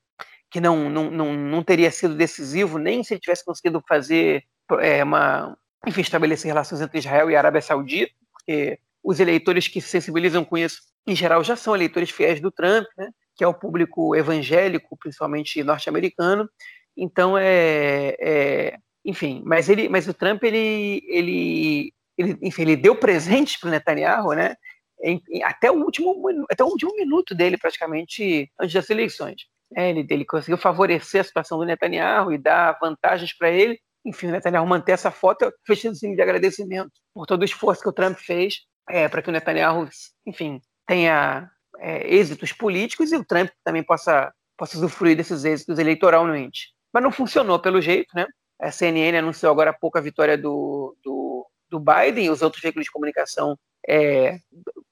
[0.49, 4.43] que não, não, não, não teria sido decisivo nem se ele tivesse conseguido fazer
[4.79, 9.89] é, uma, enfim, estabelecer relações entre Israel e Arábia Saudita, porque os eleitores que se
[9.89, 13.09] sensibilizam com isso, em geral, já são eleitores fiéis do Trump, né?
[13.35, 16.49] que é o público evangélico, principalmente norte-americano.
[16.95, 22.95] Então, é, é, enfim, mas ele, mas o Trump ele, ele, ele, enfim, ele deu
[22.95, 24.55] presentes para o Netanyahu, né?
[25.01, 26.15] Em, em, até o último
[26.49, 29.45] até o último minuto dele praticamente antes das eleições.
[29.75, 33.79] É, ele, ele conseguiu favorecer a situação do Netanyahu e dar vantagens para ele.
[34.05, 37.89] Enfim, o Netanyahu manter essa foto fechando assim de agradecimento por todo o esforço que
[37.89, 39.87] o Trump fez é, para que o Netanyahu,
[40.25, 46.73] enfim, tenha é, êxitos políticos e o Trump também possa, possa usufruir desses êxitos eleitoralmente.
[46.93, 48.25] Mas não funcionou pelo jeito, né?
[48.59, 52.61] A CNN anunciou agora há pouco a vitória do, do, do Biden e os outros
[52.61, 53.57] veículos de comunicação,
[53.87, 54.39] é,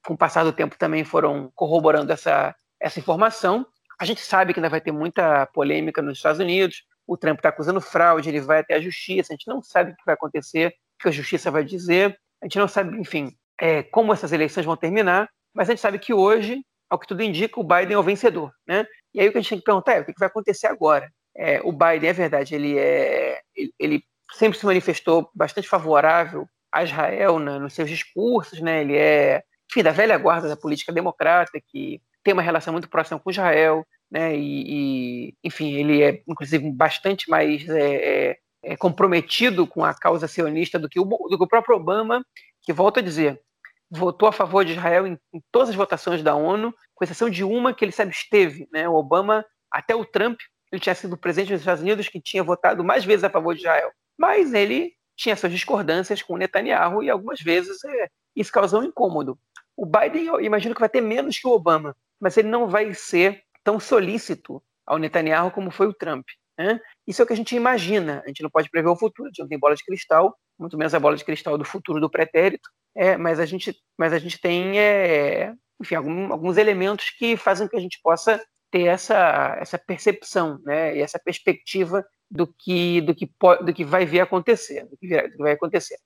[0.06, 3.66] com o passar do tempo, também foram corroborando essa, essa informação.
[4.00, 6.84] A gente sabe que ainda vai ter muita polêmica nos Estados Unidos.
[7.08, 9.34] O Trump está acusando fraude, ele vai até a justiça.
[9.34, 12.18] A gente não sabe o que vai acontecer, o que a justiça vai dizer.
[12.42, 15.30] A gente não sabe, enfim, é, como essas eleições vão terminar.
[15.54, 18.52] Mas a gente sabe que hoje ao que tudo indica, o Biden é o vencedor,
[18.68, 18.86] né?
[19.14, 21.10] E aí o que a gente tem que perguntar é o que vai acontecer agora?
[21.36, 23.42] É, o Biden, é verdade, ele é,
[23.80, 28.82] ele sempre se manifestou bastante favorável a Israel né, nos seus discursos, né?
[28.82, 33.18] Ele é, enfim, da velha guarda da política democrata que tem uma relação muito próxima
[33.18, 34.36] com Israel, né?
[34.36, 40.28] E, e enfim, ele é inclusive bastante mais é, é, é comprometido com a causa
[40.28, 42.26] sionista do que, o, do que o próprio Obama,
[42.62, 43.40] que volta a dizer,
[43.90, 47.46] votou a favor de Israel em, em, todas as votações da ONU, com exceção de
[47.46, 48.68] uma que ele se absteve.
[48.70, 48.90] Né?
[48.90, 50.38] O Obama, até o Trump,
[50.74, 53.62] ele tinha sido presidente dos Estados Unidos que tinha votado mais vezes a favor de
[53.62, 53.92] Israel.
[54.18, 59.40] Mas ele tinha suas discordâncias com Netanyahu e algumas vezes é, isso causou um incômodo.
[59.76, 62.94] O Biden, eu imagino que vai ter menos que o Obama, mas ele não vai
[62.94, 66.26] ser tão solícito ao Netanyahu como foi o Trump.
[66.58, 66.80] Né?
[67.06, 68.22] Isso é o que a gente imagina.
[68.24, 70.78] A gente não pode prever o futuro, a gente não tem bola de cristal, muito
[70.78, 72.70] menos a bola de cristal do futuro do pretérito.
[72.96, 77.68] É, mas a gente, mas a gente tem, é, enfim, algum, alguns elementos que fazem
[77.68, 78.42] que a gente possa
[78.72, 83.84] ter essa, essa percepção, né, e essa perspectiva do que, do que, pode, do que
[83.84, 85.98] vai vir acontecer, do que, do que vai acontecer.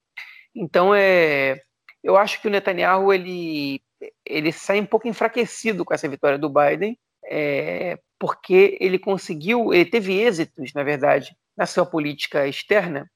[0.55, 1.61] Então, é,
[2.03, 3.81] eu acho que o Netanyahu ele,
[4.25, 9.89] ele sai um pouco enfraquecido com essa vitória do Biden, é, porque ele conseguiu, ele
[9.89, 13.09] teve êxitos, na verdade, na sua política externa,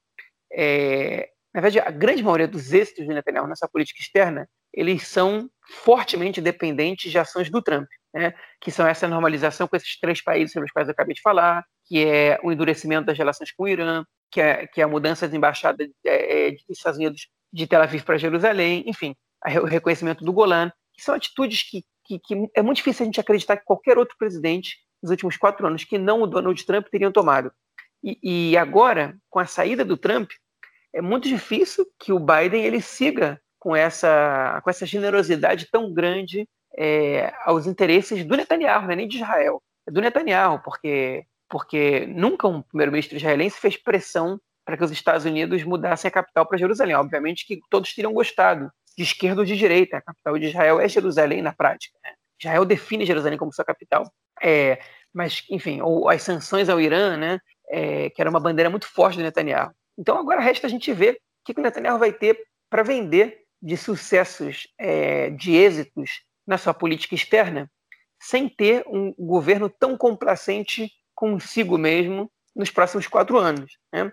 [0.52, 5.48] é, na verdade, a grande maioria dos êxitos do Netanyahu nessa política externa, eles são
[5.68, 8.34] fortemente dependentes de ações do Trump, né?
[8.60, 11.64] que são essa normalização com esses três países sobre os quais eu acabei de falar,
[11.86, 15.28] que é o endurecimento das relações com o Irã, que é, que é a mudança
[15.28, 19.14] da embaixada é, é dos Estados Unidos de Tel Aviv para Jerusalém, enfim,
[19.62, 23.20] o reconhecimento do Golan, que são atitudes que, que, que, é muito difícil a gente
[23.20, 27.12] acreditar que qualquer outro presidente nos últimos quatro anos que não o Donald Trump teriam
[27.12, 27.52] tomado.
[28.02, 28.18] E,
[28.50, 30.30] e agora, com a saída do Trump,
[30.92, 36.48] é muito difícil que o Biden ele siga com essa, com essa generosidade tão grande
[36.76, 38.96] é, aos interesses do Netanyahu, né?
[38.96, 44.76] nem de Israel, é do Netanyahu, porque, porque nunca um primeiro-ministro israelense fez pressão para
[44.76, 46.94] que os Estados Unidos mudassem a capital para Jerusalém.
[46.94, 49.98] Obviamente que todos teriam gostado, de esquerda ou de direita.
[49.98, 51.98] A capital de Israel é Jerusalém na prática.
[52.02, 52.12] Né?
[52.40, 54.10] Israel define Jerusalém como sua capital.
[54.42, 54.78] É,
[55.12, 57.38] mas, enfim, ou as sanções ao Irã, né,
[57.68, 59.70] é, que era uma bandeira muito forte do Netanyahu.
[59.96, 62.38] Então agora resta a gente ver o que o Netanyahu vai ter
[62.68, 67.70] para vender de sucessos, é, de êxitos na sua política externa,
[68.20, 73.78] sem ter um governo tão complacente consigo mesmo nos próximos quatro anos.
[73.92, 74.12] Né?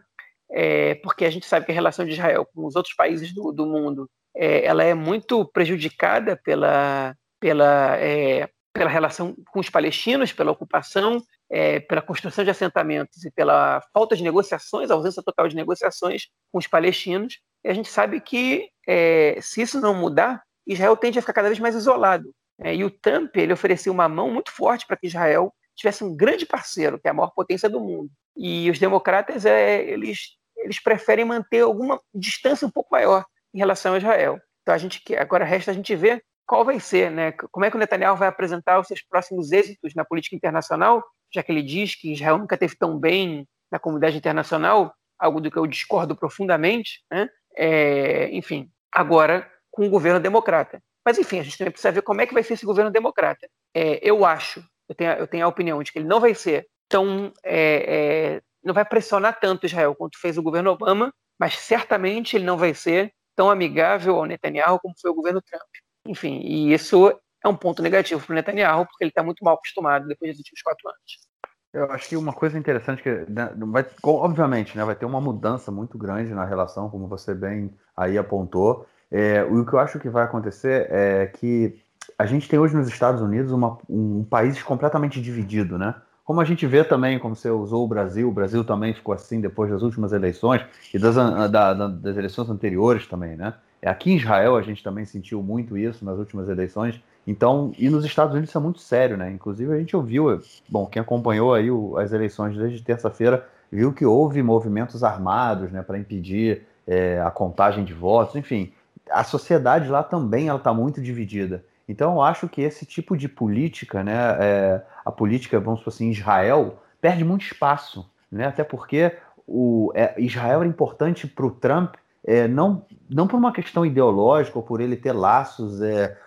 [0.51, 3.51] É, porque a gente sabe que a relação de Israel com os outros países do,
[3.51, 10.31] do mundo é, ela é muito prejudicada pela, pela, é, pela relação com os palestinos,
[10.31, 15.47] pela ocupação, é, pela construção de assentamentos e pela falta de negociações, a ausência total
[15.47, 17.39] de negociações com os palestinos.
[17.63, 21.49] E a gente sabe que é, se isso não mudar, Israel tende a ficar cada
[21.49, 22.33] vez mais isolado.
[22.59, 26.15] É, e o Trump ele ofereceu uma mão muito forte para que Israel tivesse um
[26.15, 28.09] grande parceiro, que é a maior potência do mundo.
[28.36, 33.93] E os democratas é, eles, eles preferem manter alguma distância um pouco maior em relação
[33.93, 34.39] a Israel.
[34.61, 37.32] Então a gente agora resta a gente ver qual vai ser, né?
[37.51, 41.03] Como é que o Netanyahu vai apresentar os seus próximos êxitos na política internacional
[41.34, 45.49] já que ele diz que Israel nunca teve tão bem na comunidade internacional, algo do
[45.49, 47.30] que eu discordo profundamente, né?
[47.55, 50.82] É, enfim, agora com o governo democrata.
[51.05, 53.47] Mas, enfim, a gente também precisa ver como é que vai ser esse governo democrata.
[53.74, 56.67] É, eu acho, eu tenho, eu tenho a opinião de que ele não vai ser
[56.89, 57.31] tão.
[57.43, 62.45] É, é não vai pressionar tanto Israel quanto fez o governo Obama, mas certamente ele
[62.45, 65.63] não vai ser tão amigável ao Netanyahu como foi o governo Trump.
[66.05, 67.09] Enfim, e isso
[67.43, 70.39] é um ponto negativo para o Netanyahu, porque ele está muito mal acostumado depois dos
[70.39, 71.31] últimos quatro anos.
[71.73, 75.71] Eu acho que uma coisa interessante que, né, vai, obviamente, né, vai ter uma mudança
[75.71, 78.85] muito grande na relação, como você bem aí apontou.
[79.09, 81.81] É, o que eu acho que vai acontecer é que
[82.17, 85.95] a gente tem hoje nos Estados Unidos uma, um país completamente dividido, né?
[86.23, 89.41] Como a gente vê também, como você usou o Brasil, o Brasil também ficou assim
[89.41, 90.61] depois das últimas eleições
[90.93, 93.55] e das, da, das eleições anteriores também, né?
[93.81, 97.01] É, aqui em Israel a gente também sentiu muito isso nas últimas eleições.
[97.25, 99.31] Então, e nos Estados Unidos isso é muito sério, né?
[99.31, 100.39] Inclusive a gente ouviu,
[100.69, 105.81] bom, quem acompanhou aí o, as eleições desde terça-feira viu que houve movimentos armados, né,
[105.81, 108.73] para impedir é, a contagem de votos, enfim.
[109.09, 111.63] A sociedade lá também ela está muito dividida.
[111.91, 116.09] Então, eu acho que esse tipo de política, né, é, a política, vamos dizer assim,
[116.09, 118.47] Israel, perde muito espaço, né?
[118.47, 119.11] Até porque
[119.45, 124.57] o, é, Israel era importante para o Trump é, não, não por uma questão ideológica
[124.57, 126.17] ou por ele ter laços é,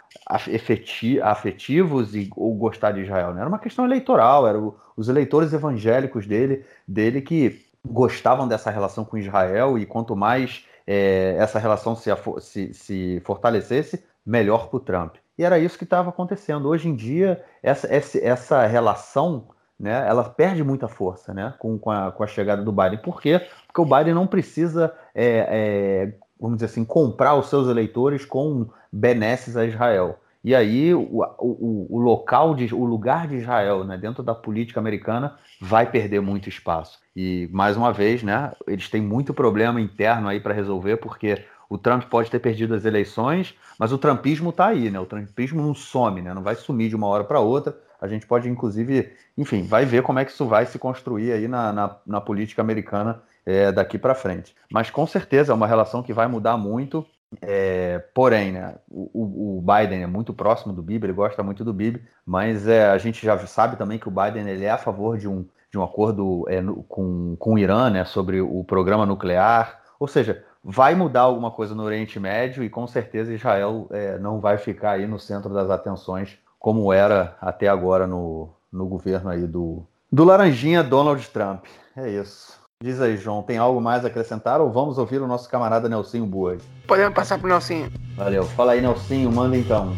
[1.22, 3.40] afetivos e, ou gostar de Israel, né?
[3.40, 9.16] era uma questão eleitoral, eram os eleitores evangélicos dele, dele que gostavam dessa relação com
[9.16, 12.10] Israel e quanto mais é, essa relação se,
[12.40, 15.14] se, se fortalecesse, melhor para o Trump.
[15.38, 16.68] E era isso que estava acontecendo.
[16.68, 22.12] Hoje em dia, essa, essa, relação né, ela perde muita força né, com, com, a,
[22.12, 22.98] com a chegada do Biden.
[22.98, 23.40] Por quê?
[23.66, 28.68] Porque o Biden não precisa, é, é, vamos dizer assim, comprar os seus eleitores com
[28.92, 30.18] benesses a Israel.
[30.44, 34.78] E aí o, o, o local, de, o lugar de Israel né, dentro da política
[34.78, 36.98] americana vai perder muito espaço.
[37.16, 41.42] E, mais uma vez, né, eles têm muito problema interno aí para resolver, porque
[41.74, 45.00] o Trump pode ter perdido as eleições, mas o trumpismo está aí, né?
[45.00, 46.32] O trumpismo não some, né?
[46.32, 47.76] Não vai sumir de uma hora para outra.
[48.00, 51.48] A gente pode, inclusive, enfim, vai ver como é que isso vai se construir aí
[51.48, 54.54] na, na, na política americana é, daqui para frente.
[54.70, 57.04] Mas com certeza é uma relação que vai mudar muito.
[57.42, 61.72] É, porém, né, o, o, Biden é muito próximo do Bibi, ele gosta muito do
[61.72, 65.18] Bibi, mas é, a gente já sabe também que o Biden ele é a favor
[65.18, 69.04] de um, de um acordo é, no, com, com o Irã né, sobre o programa
[69.04, 69.82] nuclear.
[69.98, 74.40] Ou seja, vai mudar alguma coisa no Oriente Médio e com certeza Israel é, não
[74.40, 79.46] vai ficar aí no centro das atenções como era até agora no, no governo aí
[79.46, 81.66] do, do Laranjinha Donald Trump.
[81.94, 82.58] É isso.
[82.82, 86.26] Diz aí, João, tem algo mais a acrescentar ou vamos ouvir o nosso camarada Nelsinho
[86.26, 86.62] Boas?
[86.86, 87.92] Podemos passar pro Nelsinho.
[88.16, 88.44] Valeu.
[88.44, 89.94] Fala aí, Nelsinho, manda então.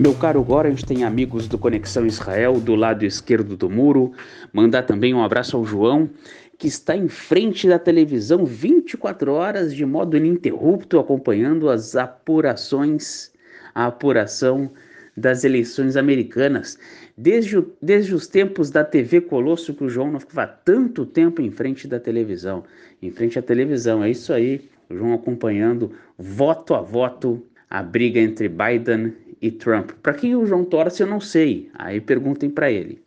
[0.00, 4.12] Meu caro gente tem amigos do Conexão Israel do lado esquerdo do muro.
[4.52, 6.10] Mandar também um abraço ao João,
[6.58, 13.32] que está em frente da televisão 24 horas de modo ininterrupto acompanhando as apurações,
[13.74, 14.70] a apuração
[15.16, 16.78] das eleições americanas.
[17.16, 21.50] Desde, desde os tempos da TV Colosso, que o João não ficava tanto tempo em
[21.50, 22.64] frente da televisão.
[23.00, 24.68] Em frente à televisão, é isso aí.
[24.88, 29.92] O João acompanhando voto a voto a briga entre Biden e Trump.
[30.02, 31.70] Para quem o João torce, eu não sei.
[31.74, 33.02] Aí perguntem para ele.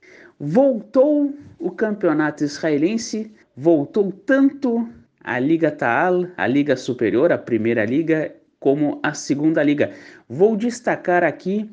[0.46, 4.86] Voltou o campeonato israelense voltou tanto
[5.24, 9.94] a Liga Taal, a Liga Superior, a Primeira Liga, como a Segunda Liga.
[10.28, 11.70] Vou destacar aqui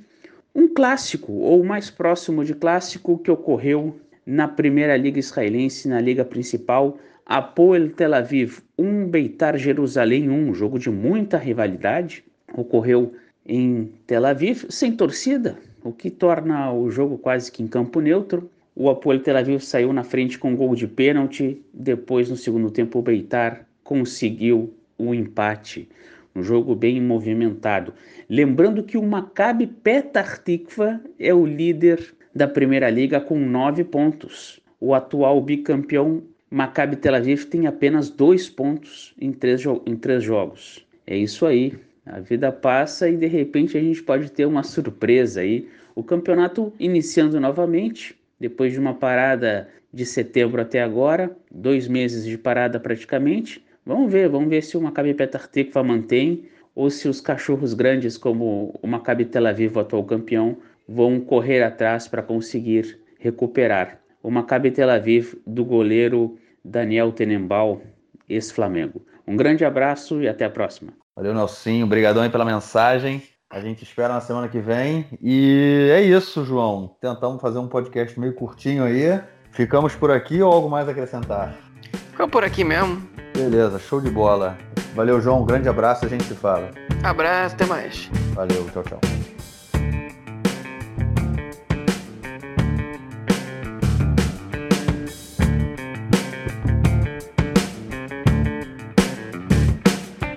[0.54, 6.24] um clássico, ou mais próximo de clássico, que ocorreu na Primeira Liga Israelense, na Liga
[6.24, 6.96] Principal,
[7.26, 12.22] Apoel Tel Aviv 1, Beitar Jerusalém 1, jogo de muita rivalidade,
[12.54, 13.14] ocorreu
[13.44, 18.48] em Tel Aviv, sem torcida, o que torna o jogo quase que em campo neutro.
[18.82, 21.60] O Apoel Tel Aviv saiu na frente com um gol de pênalti.
[21.70, 25.86] Depois, no segundo tempo, o Beitar conseguiu o empate.
[26.34, 27.92] Um jogo bem movimentado.
[28.26, 34.62] Lembrando que o Maccabi Petah Tikva é o líder da Primeira Liga com nove pontos.
[34.80, 40.86] O atual bicampeão Maccabi Tel Aviv tem apenas dois pontos em três, em três jogos.
[41.06, 41.74] É isso aí.
[42.06, 45.68] A vida passa e de repente a gente pode ter uma surpresa aí.
[45.94, 52.38] O campeonato iniciando novamente depois de uma parada de setembro até agora, dois meses de
[52.38, 53.64] parada praticamente.
[53.84, 58.16] Vamos ver, vamos ver se o Maccabi Petah Tikva mantém ou se os cachorros grandes
[58.16, 60.56] como o Maccabi Tel Aviv, o atual campeão,
[60.88, 64.00] vão correr atrás para conseguir recuperar.
[64.22, 67.80] O Maccabi Tel Aviv do goleiro Daniel Tenenbaum,
[68.28, 69.04] ex-Flamengo.
[69.26, 70.92] Um grande abraço e até a próxima.
[71.14, 71.84] Valeu, Nelsinho.
[71.84, 73.22] Obrigadão aí pela mensagem.
[73.50, 75.06] A gente espera na semana que vem.
[75.20, 76.94] E é isso, João.
[77.00, 79.20] Tentamos fazer um podcast meio curtinho aí.
[79.50, 81.56] Ficamos por aqui ou algo mais a acrescentar?
[82.12, 83.02] Ficamos por aqui mesmo.
[83.34, 84.56] Beleza, show de bola.
[84.94, 85.42] Valeu, João.
[85.42, 86.70] Um grande abraço, a gente se fala.
[87.02, 88.08] Abraço, até mais.
[88.34, 89.19] Valeu, tchau, tchau.